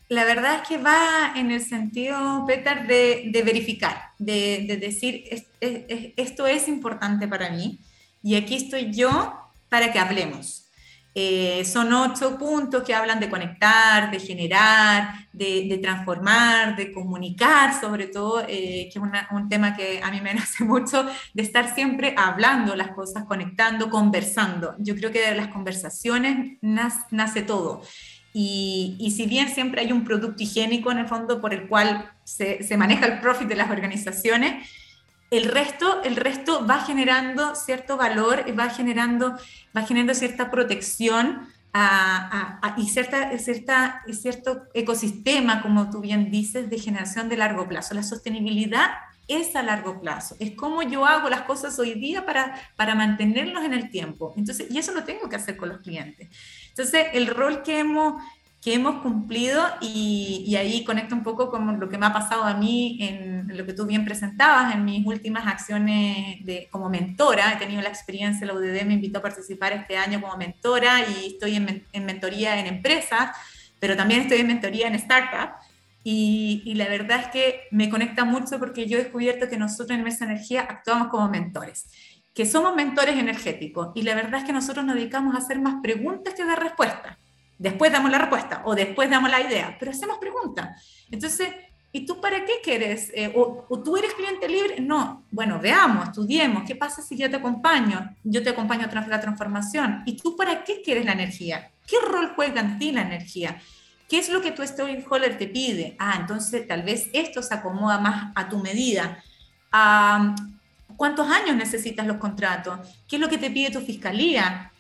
La 0.09 0.25
verdad 0.25 0.63
es 0.63 0.69
que 0.69 0.79
va 0.79 1.33
en 1.37 1.51
el 1.51 1.63
sentido, 1.63 2.45
Peter, 2.47 2.87
de, 2.87 3.43
verificar, 3.45 4.11
de, 4.19 4.79
decir, 4.81 5.25
esto 5.61 6.47
es 6.47 6.69
importante 6.69 7.29
para 7.29 7.51
mí 7.51 7.79
y 8.23 8.35
aquí 8.35 8.57
estoy 8.57 8.93
yo 8.93 9.35
para 9.69 9.93
que 9.93 9.99
hablemos. 9.99 10.60
Eh, 11.13 11.65
son 11.65 11.93
ocho 11.93 12.39
puntos 12.39 12.85
que 12.85 12.95
hablan 12.95 13.19
de 13.19 13.29
conectar, 13.29 14.13
de 14.13 14.21
generar, 14.21 15.27
de, 15.33 15.79
transformar, 15.83 16.77
de 16.77 16.93
comunicar, 16.93 17.81
sobre 17.81 18.07
todo, 18.07 18.43
eh, 18.43 18.89
que 18.93 18.99
es 18.99 19.29
un 19.31 19.49
tema 19.49 19.77
que 19.77 20.01
a 20.03 20.11
mí 20.11 20.21
me 20.21 20.35
nace 20.35 20.65
mucho, 20.65 21.07
de 21.35 21.43
estar 21.43 21.75
siempre 21.75 22.15
hablando 22.17 22.77
las 22.77 22.93
cosas, 22.93 23.25
conectando, 23.25 23.91
conversando. 23.91 24.75
Yo 24.79 24.95
creo 24.95 25.11
que 25.11 25.21
de 25.21 25.35
las 25.35 25.49
conversaciones 25.49 26.59
nace, 26.61 27.43
todo. 27.43 27.83
Y, 28.33 29.13
si 29.17 29.27
bien 29.27 29.49
siempre 29.49 29.81
hay 29.81 29.91
un 29.91 30.05
producto 30.05 30.43
higiénico 30.43 30.93
en 30.93 30.99
el 30.99 31.09
fondo 31.09 31.41
por 31.41 31.53
el 31.53 31.67
cual 31.67 32.13
se, 32.23 32.63
se 32.63 32.77
maneja 32.77 33.07
el 33.07 33.21
profit 33.21 33.49
de 33.49 33.57
las 33.57 33.71
organizaciones, 33.71 34.69
el 35.31 35.45
resto, 35.45 36.03
el 36.03 36.17
resto 36.17 36.67
va 36.67 36.81
generando 36.81 37.55
cierto 37.55 37.97
valor, 37.97 38.45
va 38.59 38.69
generando, 38.71 39.37
va 39.77 39.83
generando 39.83 40.15
cierta 40.15 40.51
protección 40.51 41.49
y, 42.77 42.89
cierta, 42.89 43.39
cierta, 43.39 44.03
cierto 44.13 44.65
ecosistema, 44.75 45.63
como 45.63 45.89
tú 45.89 46.01
bien 46.01 46.31
dices, 46.31 46.69
de 46.69 46.79
generación 46.79 47.29
de 47.29 47.37
largo 47.37 47.69
plazo. 47.69 47.95
La 47.95 48.03
sostenibilidad 48.03 48.91
es 49.29 49.55
a 49.55 49.63
largo 49.63 50.01
plazo, 50.01 50.35
es 50.41 50.57
como 50.57 50.83
yo 50.83 51.07
hago 51.07 51.29
las 51.29 51.43
cosas 51.43 51.79
hoy 51.79 51.95
día 51.95 52.27
para, 52.27 52.53
para 52.75 52.97
mantenerlos 52.97 53.65
en 53.65 53.73
el 53.73 53.89
tiempo. 53.89 54.35
Entonces, 54.37 54.67
y 54.69 54.79
eso 54.79 54.93
lo 54.93 55.05
tengo 55.05 55.29
que 55.29 55.37
hacer 55.37 55.57
con 55.57 55.69
los 55.69 55.79
clientes. 55.79 56.29
Entonces, 56.71 57.07
el 57.13 57.29
rol 57.29 57.63
que 57.63 57.79
hemos, 57.79 58.21
que 58.61 58.75
hemos 58.75 59.01
cumplido 59.01 59.63
y, 59.81 60.55
ahí 60.57 60.85
conecto 60.85 61.15
un 61.15 61.23
poco 61.23 61.51
con 61.51 61.81
lo 61.81 61.89
que 61.89 61.97
me 61.97 62.07
ha 62.07 62.13
pasado 62.13 62.45
a 62.45 62.55
mí 62.55 62.99
en 63.01 63.57
lo 63.57 63.65
que 63.65 63.73
tú 63.73 63.87
bien 63.87 64.05
presentabas 64.05 64.75
en 64.75 64.85
mis 64.85 65.07
últimas 65.07 65.47
acciones 65.47 66.45
de, 66.45 66.69
como 66.71 66.91
mentora. 66.91 67.55
He 67.55 67.57
tenido 67.57 67.81
la 67.81 67.89
experiencia, 67.89 68.47
la 68.47 68.53
UDD 68.53 68.85
me 68.85 68.95
invitó 68.95 69.21
a 69.21 69.23
participar 69.23 69.73
este 69.73 69.97
año 69.97 70.21
como 70.21 70.37
mentora 70.37 71.01
y 71.09 71.29
estoy 71.29 71.57
en, 71.57 71.87
en 71.91 72.05
mentoría 72.05 72.61
en 72.61 72.67
empresas, 72.67 73.35
pero 73.79 73.97
también 73.97 74.23
estoy 74.23 74.41
en 74.41 74.49
mentoría 74.49 74.89
en 74.89 74.99
startups. 74.99 75.67
Y, 76.05 76.63
y, 76.65 76.75
la 76.75 76.89
verdad 76.89 77.21
es 77.21 77.27
que 77.29 77.63
me 77.71 77.91
conecta 77.91 78.25
mucho 78.25 78.59
porque 78.59 78.87
yo 78.87 78.99
he 78.99 79.03
descubierto 79.03 79.49
que 79.49 79.59
nosotros 79.59 79.99
en 79.99 80.05
Mesa 80.05 80.25
Energía 80.25 80.63
actuamos 80.63 81.09
como 81.09 81.29
mentores, 81.29 81.87
que 82.35 82.47
somos 82.47 82.75
mentores 82.75 83.19
energéticos 83.19 83.89
y 83.95 84.03
la 84.03 84.15
verdad 84.15 84.41
es 84.41 84.45
que 84.47 84.53
nosotros 84.53 84.85
nos 84.85 84.97
dedicamos 84.97 85.35
a 85.35 85.39
hacer 85.39 85.61
más 85.61 85.77
preguntas 85.83 86.33
que 86.35 86.45
dar 86.45 86.63
respuestas 86.63 87.20
después 87.61 87.93
damos 87.93 88.11
la 88.11 88.19
respuesta 88.19 88.63
o 88.65 88.75
después 88.75 89.09
damos 89.09 89.31
la 89.31 89.41
idea, 89.41 89.77
pero 89.79 89.93
hacemos 89.93 90.19
preguntas. 90.19 90.83
Entonces, 91.11 91.49
¿Y 91.93 92.07
tú 92.07 92.21
para 92.21 92.45
qué 92.45 92.53
quieres? 92.63 93.11
Eh, 93.15 93.33
o, 93.35 93.67
tú 93.83 93.97
eres 93.97 94.15
cliente 94.15 94.49
libre? 94.49 94.81
No. 94.81 95.25
Bueno, 95.31 95.59
veamos, 95.59 96.07
estudiemos. 96.07 96.63
¿Qué 96.65 96.77
pasa 96.77 97.03
si 97.03 97.17
yo 97.17 97.29
te 97.29 97.37
acompaño? 97.37 98.15
Yo 98.23 98.45
te 98.45 98.51
acompaño 98.51 98.87
a 98.87 99.09
la 99.09 99.21
transformación. 99.21 100.05
¿Y 100.07 100.17
tú 100.17 100.37
para 100.37 100.63
qué 100.63 100.83
quieres 100.83 101.05
la 101.05 101.13
energía? 101.13 101.73
¿Qué 101.89 101.97
rol 102.01 102.33
juega 102.37 102.61
en 102.61 102.79
ti 102.79 102.93
la 102.93 103.03
energía? 103.03 103.61
¿Qué 104.09 104.19
es 104.19 104.29
lo 104.29 104.41
que 104.41 104.53
tu 104.53 104.65
stakeholder 104.65 105.37
te 105.37 105.49
pide? 105.49 105.97
Ah, 105.99 106.17
entonces 106.21 106.67
tal 106.69 106.83
vez 106.85 107.09
esto 107.13 107.43
se 107.43 107.55
acomoda 107.55 107.99
más 107.99 108.31
a 108.37 108.49
tu 108.49 108.59
medida. 108.59 109.21
Ah, 109.73 110.37
¿Cuántos 110.97 111.29
años 111.29 111.57
necesitas 111.57 112.07
los 112.07 112.19
contratos? 112.19 112.79
¿Qué 113.09 113.17
es 113.17 113.21
lo 113.21 113.29
que 113.29 113.39
te 113.39 113.51
pide 113.51 113.71
tu 113.71 113.81
fiscalía? 113.81 114.71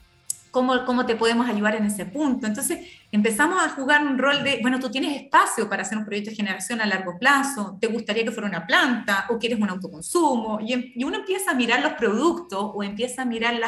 ¿Cómo, 0.50 0.84
¿Cómo 0.84 1.06
te 1.06 1.14
podemos 1.14 1.48
ayudar 1.48 1.76
en 1.76 1.86
ese 1.86 2.06
punto? 2.06 2.46
Entonces 2.46 2.86
empezamos 3.12 3.62
a 3.62 3.68
jugar 3.70 4.04
un 4.04 4.18
rol 4.18 4.42
de, 4.42 4.58
bueno, 4.62 4.80
tú 4.80 4.90
tienes 4.90 5.16
espacio 5.16 5.68
para 5.68 5.82
hacer 5.82 5.96
un 5.96 6.04
proyecto 6.04 6.30
de 6.30 6.36
generación 6.36 6.80
a 6.80 6.86
largo 6.86 7.18
plazo, 7.18 7.76
te 7.80 7.86
gustaría 7.86 8.24
que 8.24 8.32
fuera 8.32 8.48
una 8.48 8.66
planta 8.66 9.26
o 9.30 9.38
quieres 9.38 9.60
un 9.60 9.70
autoconsumo, 9.70 10.58
y, 10.60 10.72
em, 10.72 10.92
y 10.94 11.04
uno 11.04 11.18
empieza 11.18 11.52
a 11.52 11.54
mirar 11.54 11.82
los 11.82 11.92
productos 11.92 12.72
o 12.74 12.82
empieza 12.82 13.22
a 13.22 13.24
mirar 13.24 13.60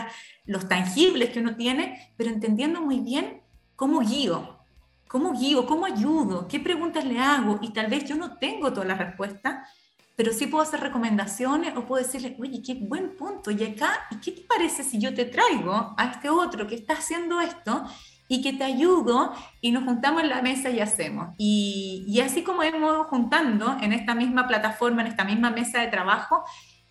los 0.47 0.69
tangibles 0.69 1.31
que 1.31 1.41
uno 1.41 1.55
tiene, 1.57 2.13
pero 2.17 2.31
entendiendo 2.31 2.81
muy 2.81 2.99
bien 2.99 3.43
cómo 3.77 4.01
guío, 4.01 4.59
cómo 5.07 5.33
guío, 5.33 5.67
cómo 5.67 5.87
ayudo, 5.87 6.49
qué 6.49 6.59
preguntas 6.59 7.05
le 7.05 7.19
hago, 7.19 7.59
y 7.63 7.73
tal 7.73 7.89
vez 7.89 8.05
yo 8.05 8.17
no 8.17 8.39
tengo 8.39 8.73
todas 8.73 8.89
las 8.89 8.99
respuestas, 8.99 9.69
pero 10.17 10.33
sí 10.33 10.47
puedo 10.47 10.63
hacer 10.63 10.81
recomendaciones 10.81 11.77
o 11.77 11.87
puedo 11.87 12.03
decirle, 12.03 12.37
oye, 12.41 12.63
qué 12.65 12.75
buen 12.75 13.17
punto, 13.17 13.51
y 13.51 13.63
acá, 13.65 14.07
¿y 14.11 14.17
qué 14.17 14.33
te 14.33 14.43
parece 14.43 14.85
si 14.85 14.99
yo 15.01 15.15
te 15.15 15.25
traigo 15.25 15.95
a 15.97 16.07
este 16.13 16.29
otro 16.29 16.67
que 16.67 16.75
está 16.75 16.95
haciendo 16.95 17.41
esto 17.41 17.85
y 18.29 18.41
que 18.41 18.53
te 18.53 18.65
ayudo 18.65 19.33
y 19.61 19.73
nos 19.73 19.85
juntamos 19.85 20.23
en 20.23 20.29
la 20.29 20.43
mesa 20.43 20.71
y 20.71 20.81
hacemos? 20.81 21.35
Y, 21.39 22.05
y 22.07 22.21
así 22.21 22.43
como 22.43 22.63
hemos 22.63 23.07
juntando 23.07 23.77
en 23.81 23.93
esta 23.93 24.15
misma 24.15 24.47
plataforma, 24.47 25.03
en 25.03 25.09
esta 25.09 25.25
misma 25.25 25.51
mesa 25.51 25.81
de 25.81 25.89
trabajo, 25.89 26.45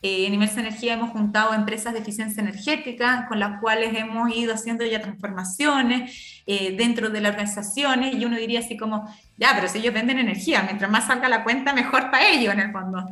eh, 0.04 0.26
en 0.26 0.34
Inmersa 0.34 0.62
Energía 0.62 0.94
hemos 0.94 1.12
juntado 1.12 1.54
empresas 1.54 1.94
de 1.94 2.00
eficiencia 2.00 2.42
energética 2.42 3.28
con 3.28 3.40
las 3.40 3.60
cuales 3.60 3.96
hemos 3.96 4.36
ido 4.36 4.54
haciendo 4.54 4.84
ya 4.84 5.00
transformaciones 5.00 6.42
eh, 6.48 6.76
dentro 6.76 7.10
de 7.10 7.22
las 7.22 7.32
organizaciones 7.32 8.16
y 8.16 8.26
uno 8.26 8.36
diría 8.36 8.62
así 8.62 8.78
como, 8.78 9.08
ya, 9.38 9.52
pero 9.54 9.68
si 9.68 9.78
ellos 9.78 9.94
venden 9.94 10.18
energía, 10.18 10.64
mientras 10.64 10.90
más 10.90 11.06
salga 11.06 11.30
la 11.30 11.44
cuenta, 11.44 11.74
mejor 11.74 12.10
para 12.10 12.28
ellos 12.30 12.52
en 12.52 12.62
el 12.62 12.72
fondo. 12.72 13.06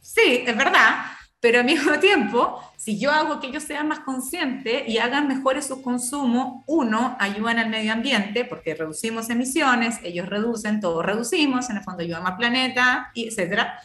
Sí, 0.00 0.44
es 0.46 0.54
verdad, 0.54 1.06
pero 1.40 1.60
al 1.60 1.64
mismo 1.64 1.98
tiempo, 1.98 2.60
si 2.76 2.98
yo 2.98 3.10
hago 3.10 3.40
que 3.40 3.46
ellos 3.46 3.62
sean 3.62 3.88
más 3.88 4.00
conscientes 4.00 4.86
y 4.86 4.98
hagan 4.98 5.28
mejores 5.28 5.66
su 5.66 5.80
consumo, 5.80 6.62
uno, 6.66 7.16
ayudan 7.20 7.58
al 7.58 7.70
medio 7.70 7.94
ambiente 7.94 8.44
porque 8.44 8.74
reducimos 8.74 9.30
emisiones, 9.30 9.98
ellos 10.02 10.28
reducen, 10.28 10.80
todos 10.80 11.06
reducimos, 11.06 11.70
en 11.70 11.78
el 11.78 11.82
fondo 11.82 12.02
ayudan 12.02 12.26
al 12.26 12.36
planeta, 12.36 13.10
y 13.14 13.28
etcétera 13.28 13.80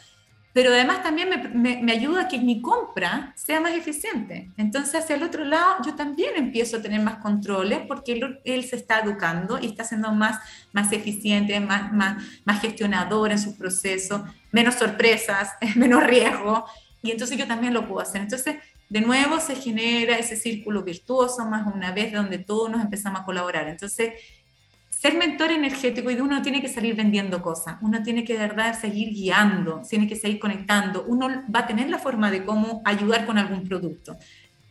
pero 0.52 0.70
además 0.70 1.02
también 1.02 1.28
me, 1.54 1.76
me, 1.80 1.92
ayuda 1.92 2.22
a 2.22 2.28
que 2.28 2.38
mi 2.38 2.60
compra 2.60 3.32
sea 3.36 3.60
más 3.60 3.72
eficiente. 3.72 4.50
Entonces, 4.56 4.96
hacia 4.96 5.16
el 5.16 5.22
otro 5.22 5.44
lado, 5.44 5.76
yo 5.84 5.94
también 5.94 6.32
empiezo 6.36 6.78
a 6.78 6.82
tener 6.82 7.00
más 7.00 7.18
controles 7.18 7.80
porque 7.86 8.12
él, 8.12 8.40
él, 8.44 8.64
se 8.64 8.76
está 8.76 9.00
educando 9.00 9.60
y 9.60 9.66
está 9.66 9.84
siendo 9.84 10.10
más, 10.12 10.40
más 10.72 10.92
eficiente, 10.92 11.60
más, 11.60 11.92
más, 11.92 12.24
más 12.44 12.60
gestionador 12.60 13.30
en 13.30 13.38
su 13.38 13.56
proceso, 13.56 14.24
menos 14.50 14.74
sorpresas, 14.74 15.50
menos 15.76 16.02
riesgo, 16.04 16.64
y 17.02 17.12
entonces 17.12 17.38
yo 17.38 17.46
también 17.46 17.72
lo 17.72 17.86
puedo 17.86 18.00
hacer. 18.00 18.20
Entonces, 18.20 18.56
de 18.88 19.00
nuevo 19.00 19.38
se 19.38 19.54
genera 19.54 20.18
ese 20.18 20.36
círculo 20.36 20.82
virtuoso 20.82 21.46
más 21.46 21.72
una 21.72 21.92
vez 21.92 22.12
donde 22.12 22.38
todos 22.38 22.68
nos 22.70 22.82
empezamos 22.82 23.20
a 23.20 23.24
colaborar. 23.24 23.68
Entonces, 23.68 24.14
ser 25.00 25.16
mentor 25.16 25.50
energético 25.50 26.10
y 26.10 26.20
uno 26.20 26.42
tiene 26.42 26.60
que 26.60 26.68
salir 26.68 26.94
vendiendo 26.94 27.40
cosas, 27.40 27.78
uno 27.80 28.02
tiene 28.02 28.22
que 28.22 28.34
de 28.34 28.40
verdad 28.40 28.78
seguir 28.78 29.14
guiando, 29.14 29.80
tiene 29.88 30.06
que 30.06 30.14
seguir 30.14 30.38
conectando, 30.38 31.04
uno 31.04 31.42
va 31.52 31.60
a 31.60 31.66
tener 31.66 31.88
la 31.88 31.98
forma 31.98 32.30
de 32.30 32.44
cómo 32.44 32.82
ayudar 32.84 33.24
con 33.24 33.38
algún 33.38 33.66
producto. 33.66 34.18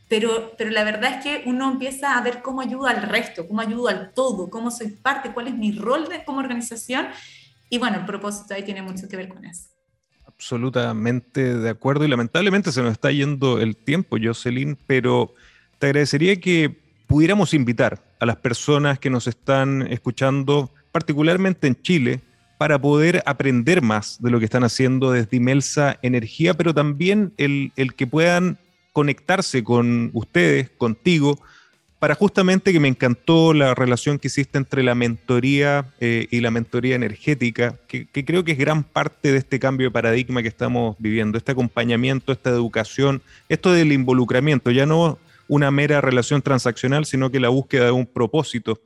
Pero, 0.08 0.52
pero 0.56 0.70
la 0.70 0.84
verdad 0.84 1.16
es 1.16 1.24
que 1.24 1.50
uno 1.50 1.72
empieza 1.72 2.16
a 2.16 2.22
ver 2.22 2.44
cómo 2.44 2.62
ayuda 2.62 2.92
al 2.92 3.02
resto, 3.10 3.48
cómo 3.48 3.60
ayuda 3.62 3.90
al 3.90 4.14
todo, 4.14 4.52
cómo 4.52 4.70
soy 4.70 4.90
parte, 4.90 5.32
cuál 5.32 5.48
es 5.48 5.56
mi 5.56 5.72
rol 5.72 6.08
de, 6.08 6.24
como 6.24 6.38
organización. 6.38 7.08
Y 7.68 7.80
bueno, 7.80 7.98
el 7.98 8.06
propósito 8.06 8.54
ahí 8.54 8.62
tiene 8.62 8.84
mucho 8.84 9.08
que 9.08 9.18
ver 9.18 9.30
con 9.30 9.44
eso. 9.46 9.70
Absolutamente 10.28 11.58
de 11.58 11.70
acuerdo 11.72 12.06
y 12.06 12.08
lamentablemente 12.08 12.72
se 12.72 12.84
nos 12.84 12.92
está 12.92 13.12
yendo 13.12 13.60
el 13.60 13.76
tiempo, 13.76 14.18
Jocelyn, 14.22 14.78
pero 14.86 15.34
te 15.80 15.88
agradecería 15.88 16.40
que 16.40 16.84
pudiéramos 17.08 17.56
invitar 17.56 18.09
a 18.20 18.26
las 18.26 18.38
personas 18.38 19.00
que 19.00 19.10
nos 19.10 19.28
están 19.28 19.88
escuchando, 19.90 20.72
particularmente 20.92 21.68
en 21.68 21.82
Chile, 21.82 22.22
para 22.58 22.78
poder 22.80 23.24
aprender 23.26 23.82
más 23.82 24.22
de 24.22 24.30
lo 24.30 24.40
que 24.40 24.46
están 24.46 24.66
haciendo 24.66 25.12
desde 25.12 25.38
Imelsa 25.38 25.98
Energía, 26.02 26.54
pero 26.56 26.74
también 26.74 27.34
el, 27.38 27.72
que 27.96 28.06
puedan 28.06 28.58
conectarse 28.92 29.64
con 29.64 30.12
ustedes, 30.14 30.70
contigo, 30.70 31.40
para 32.00 32.16
justamente 32.16 32.74
que 32.74 32.82
me 32.82 32.90
encantó 32.90 33.54
la 33.54 33.76
relación 33.76 34.20
que 34.20 34.28
hiciste 34.28 34.58
entre 34.58 34.84
la 34.84 34.94
mentoría 34.94 35.86
eh, 36.02 36.28
y 36.32 36.42
la 36.42 36.52
mentoría 36.52 36.96
energética, 36.96 37.78
que, 37.88 38.08
que, 38.08 38.26
creo 38.26 38.44
que 38.44 38.54
es 38.54 38.58
gran 38.58 38.84
parte 38.84 39.32
de 39.32 39.38
este 39.38 39.60
cambio 39.60 39.88
de 39.88 39.92
paradigma 39.92 40.42
que 40.42 40.50
estamos 40.50 40.98
viviendo, 41.00 41.38
este 41.38 41.54
acompañamiento, 41.54 42.34
esta 42.34 42.50
educación, 42.50 43.22
esto 43.48 43.72
del 43.72 43.94
involucramiento, 43.94 44.72
ya 44.72 44.86
no 44.86 45.18
una 45.50 45.72
mera 45.72 46.00
relación 46.00 46.42
transaccional, 46.42 47.04
sino 47.06 47.30
que 47.30 47.42
la 47.42 47.50
búsqueda 47.50 47.86
de 47.86 47.92
un 47.92 48.06
propósito. 48.06 48.82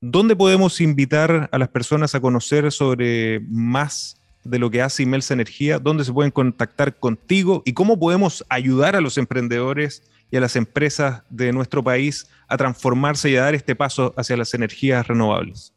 ¿Dónde 0.00 0.36
podemos 0.36 0.80
invitar 0.80 1.48
a 1.50 1.58
las 1.58 1.68
personas 1.68 2.14
a 2.14 2.20
conocer 2.20 2.70
sobre 2.70 3.40
más 3.48 4.20
de 4.44 4.58
lo 4.58 4.70
que 4.70 4.82
hace 4.82 5.02
Imelsa 5.02 5.34
Energía? 5.34 5.78
¿Dónde 5.78 6.04
se 6.04 6.12
pueden 6.12 6.30
contactar 6.30 6.98
contigo? 6.98 7.62
¿Y 7.64 7.72
cómo 7.72 7.98
podemos 7.98 8.44
ayudar 8.50 8.94
a 8.94 9.00
los 9.00 9.18
emprendedores 9.18 10.02
y 10.30 10.36
a 10.36 10.40
las 10.40 10.56
empresas 10.56 11.22
de 11.30 11.52
nuestro 11.52 11.82
país 11.82 12.28
a 12.48 12.56
transformarse 12.56 13.30
y 13.30 13.36
a 13.36 13.42
dar 13.42 13.54
este 13.54 13.74
paso 13.74 14.14
hacia 14.16 14.36
las 14.36 14.54
energías 14.54 15.08
renovables? 15.08 15.73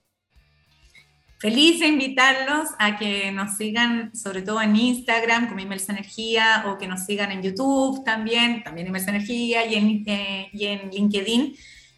Feliz 1.39 1.80
de 1.80 1.88
invitarlos 1.88 2.69
a 2.80 2.97
que 2.97 3.32
nos 3.32 3.58
sigan, 3.58 4.15
sobre 4.15 4.41
todo 4.41 4.60
en 4.60 4.76
Instagram, 4.76 5.47
como 5.47 5.60
Inmersa 5.60 5.91
Energía, 5.91 6.63
o 6.65 6.80
que 6.80 6.88
nos 6.88 7.06
sigan 7.06 7.32
en 7.32 7.43
YouTube 7.43 8.04
también, 8.04 8.63
también 8.63 8.88
Inmersa 8.88 9.12
Energía, 9.12 9.63
y 9.67 9.76
en, 9.76 10.04
eh, 10.08 10.50
y 10.52 10.65
en 10.65 10.89
LinkedIn, 10.89 11.56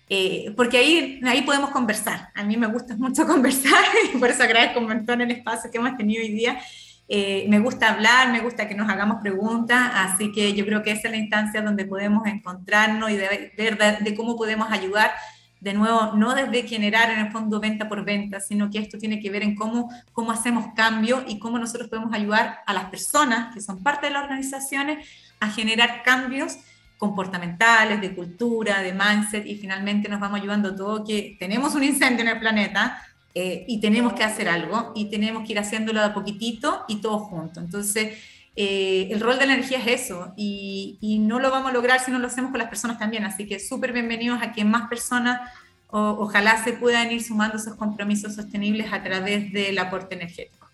eh, 0.10 0.54
porque 0.58 0.78
ahí, 0.80 1.22
ahí 1.26 1.44
podemos 1.44 1.70
conversar. 1.70 2.32
A 2.36 2.44
mí 2.44 2.58
me 2.58 2.68
gusta 2.68 2.98
mucho 2.98 3.26
conversar, 3.28 3.82
y 4.14 4.18
por 4.18 4.30
eso 4.30 4.44
agradezco 4.44 4.80
un 4.82 4.88
montón 4.88 5.22
el 5.22 5.32
espacio 5.32 5.72
que 5.72 5.78
hemos 5.78 5.96
tenido 5.96 6.22
hoy 6.22 6.34
día. 6.34 6.60
Eh, 7.08 7.46
me 7.48 7.60
gusta 7.60 7.94
hablar, 7.94 8.34
me 8.34 8.42
gusta 8.42 8.68
que 8.68 8.76
nos 8.76 8.90
hagamos 8.90 9.22
preguntas, 9.22 9.90
así 9.94 10.34
que 10.34 10.54
yo 10.54 10.66
creo 10.66 10.84
que 10.84 10.92
esa 10.92 11.08
es 11.08 11.12
la 11.12 11.18
instancia 11.18 11.62
donde 11.62 11.86
podemos 11.86 12.28
encontrarnos 12.28 13.10
y 13.10 13.16
ver 13.16 13.54
de, 13.56 13.98
de 14.02 14.16
cómo 14.16 14.36
podemos 14.36 14.70
ayudar 14.70 15.12
de 15.60 15.74
nuevo, 15.74 16.14
no 16.14 16.34
desde 16.36 16.68
generar 16.68 17.12
en 17.12 17.20
el 17.20 17.32
fondo 17.32 17.60
venta 17.60 17.90
por 17.90 18.06
venta, 18.06 18.40
sino 18.40 18.70
que 18.70 18.80
esto 18.80 18.98
tiene 18.98 19.20
que 19.20 19.30
ver 19.30 19.44
en 19.44 19.56
cómo, 19.56 19.90
cómo 20.14 20.32
hacemos 20.32 20.74
cambio 20.76 21.24
y 21.28 21.38
cómo 21.38 21.60
nosotros 21.60 21.90
podemos 21.90 22.14
ayudar 22.14 22.60
a 22.66 22.74
las 22.74 22.86
personas 22.86 23.54
que 23.54 23.62
son 23.62 23.84
parte 23.84 24.08
de 24.08 24.14
las 24.14 24.24
organizaciones 24.24 25.06
a 25.40 25.50
generar 25.50 26.04
cambios 26.04 26.58
comportamentales, 26.98 28.02
de 28.02 28.14
cultura, 28.14 28.82
de 28.82 28.94
mindset, 28.94 29.46
y 29.46 29.56
finalmente 29.56 30.10
nos 30.10 30.20
vamos 30.20 30.40
ayudando 30.40 30.76
todo 30.76 31.06
que 31.06 31.38
tenemos 31.40 31.74
un 31.76 31.84
incendio 31.84 32.24
en 32.24 32.32
el 32.32 32.40
planeta 32.40 33.02
eh, 33.34 33.64
y 33.68 33.80
tenemos 33.80 34.14
que 34.14 34.24
hacer 34.24 34.50
algo 34.50 34.92
y 34.96 35.10
tenemos 35.10 35.46
que 35.46 35.54
ir 35.54 35.60
haciéndolo 35.60 36.00
de 36.00 36.08
a 36.08 36.14
poquitito 36.14 36.84
y 36.88 36.98
todo 36.98 37.20
junto. 37.20 37.60
Entonces, 37.60 38.18
eh, 38.62 39.08
el 39.14 39.22
rol 39.22 39.40
de 39.40 39.48
la 39.48 39.54
energía 39.54 39.78
es 39.78 40.02
eso 40.02 40.34
y, 40.36 40.98
no 41.22 41.40
lo 41.40 41.50
vamos 41.50 41.72
a 41.72 41.74
lograr 41.74 42.02
si 42.02 42.12
no 42.12 42.20
lo 42.20 42.28
hacemos 42.28 42.52
con 42.52 42.60
las 42.60 42.68
personas 42.68 43.00
también. 43.00 43.24
Así 43.24 43.48
que 43.48 43.58
súper 43.58 43.94
bienvenidos 43.94 44.42
a 44.42 44.52
que 44.52 44.66
más 44.66 44.90
personas 44.90 45.40
ojalá 45.88 46.62
se 46.62 46.74
puedan 46.74 47.10
ir 47.10 47.24
sumando 47.24 47.56
esos 47.56 47.76
compromisos 47.76 48.36
sostenibles 48.36 48.92
a 48.92 49.02
través 49.02 49.54
del 49.54 49.80
aporte 49.80 50.16
energético. 50.16 50.68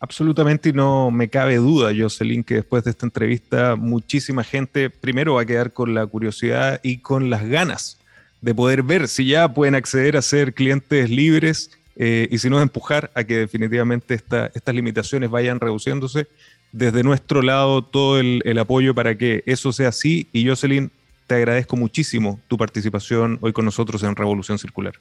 Absolutamente 0.00 0.70
y 0.70 0.72
no 0.72 1.12
me 1.12 1.28
cabe 1.28 1.56
duda, 1.56 1.92
Jocelyn, 1.96 2.42
que 2.42 2.54
después 2.54 2.82
de 2.82 2.90
esta 2.90 3.06
entrevista 3.06 3.76
muchísima 3.76 4.42
gente 4.42 4.90
primero 4.90 5.34
va 5.34 5.42
a 5.42 5.46
quedar 5.46 5.72
con 5.72 5.94
la 5.94 6.04
curiosidad 6.06 6.80
y 6.82 6.98
con 6.98 7.30
las 7.30 7.44
ganas 7.44 8.00
de 8.40 8.56
poder 8.56 8.82
ver 8.82 9.06
si 9.06 9.26
ya 9.26 9.54
pueden 9.54 9.76
acceder 9.76 10.16
a 10.16 10.22
ser 10.22 10.52
clientes 10.52 11.08
libres 11.08 11.70
eh, 11.94 12.26
y 12.28 12.38
si 12.38 12.50
no 12.50 12.60
empujar 12.60 13.12
a 13.14 13.22
que 13.22 13.36
definitivamente 13.36 14.14
estas 14.14 14.74
limitaciones 14.74 15.30
vayan 15.30 15.60
reduciéndose 15.60 16.26
desde 16.72 17.02
nuestro 17.02 17.42
lado 17.42 17.82
todo 17.82 18.20
el, 18.20 18.58
apoyo 18.58 18.94
para 18.94 19.16
que 19.16 19.42
eso 19.46 19.72
sea 19.72 19.88
así. 19.88 20.28
Y 20.32 20.46
Jocelyn, 20.46 20.90
te 21.26 21.36
agradezco 21.36 21.76
muchísimo 21.76 22.40
tu 22.48 22.56
participación 22.56 23.38
hoy 23.40 23.52
con 23.52 23.64
nosotros 23.64 24.02
en 24.02 24.16
Revolución 24.16 24.58
Circular. 24.58 24.94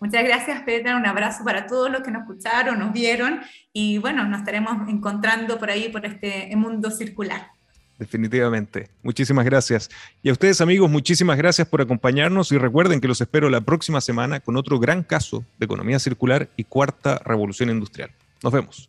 Muchas 0.00 0.24
gracias, 0.24 0.62
Petra. 0.62 0.96
Un 0.96 1.06
abrazo 1.06 1.44
para 1.44 1.66
todos 1.66 1.90
los 1.90 2.02
que 2.02 2.10
nos 2.10 2.22
escucharon, 2.22 2.78
nos 2.78 2.92
vieron 2.92 3.40
y 3.72 3.98
bueno, 3.98 4.24
nos 4.24 4.40
estaremos 4.40 4.88
encontrando 4.88 5.58
por 5.58 5.70
ahí, 5.70 5.88
por 5.88 6.04
este 6.04 6.54
mundo 6.56 6.90
circular. 6.90 7.48
Definitivamente. 7.98 8.88
Muchísimas 9.02 9.44
gracias. 9.44 9.88
Y 10.22 10.28
a 10.28 10.32
ustedes, 10.32 10.60
amigos, 10.60 10.90
muchísimas 10.90 11.38
gracias 11.38 11.68
por 11.68 11.80
acompañarnos 11.80 12.50
y 12.50 12.58
recuerden 12.58 13.00
que 13.00 13.08
los 13.08 13.20
espero 13.20 13.48
la 13.48 13.60
próxima 13.60 14.00
semana 14.00 14.40
con 14.40 14.56
otro 14.56 14.80
gran 14.80 15.04
caso 15.04 15.44
de 15.58 15.66
economía 15.66 15.98
circular 15.98 16.48
y 16.56 16.64
cuarta 16.64 17.20
revolución 17.24 17.70
industrial. 17.70 18.10
Nos 18.42 18.52
vemos. 18.52 18.88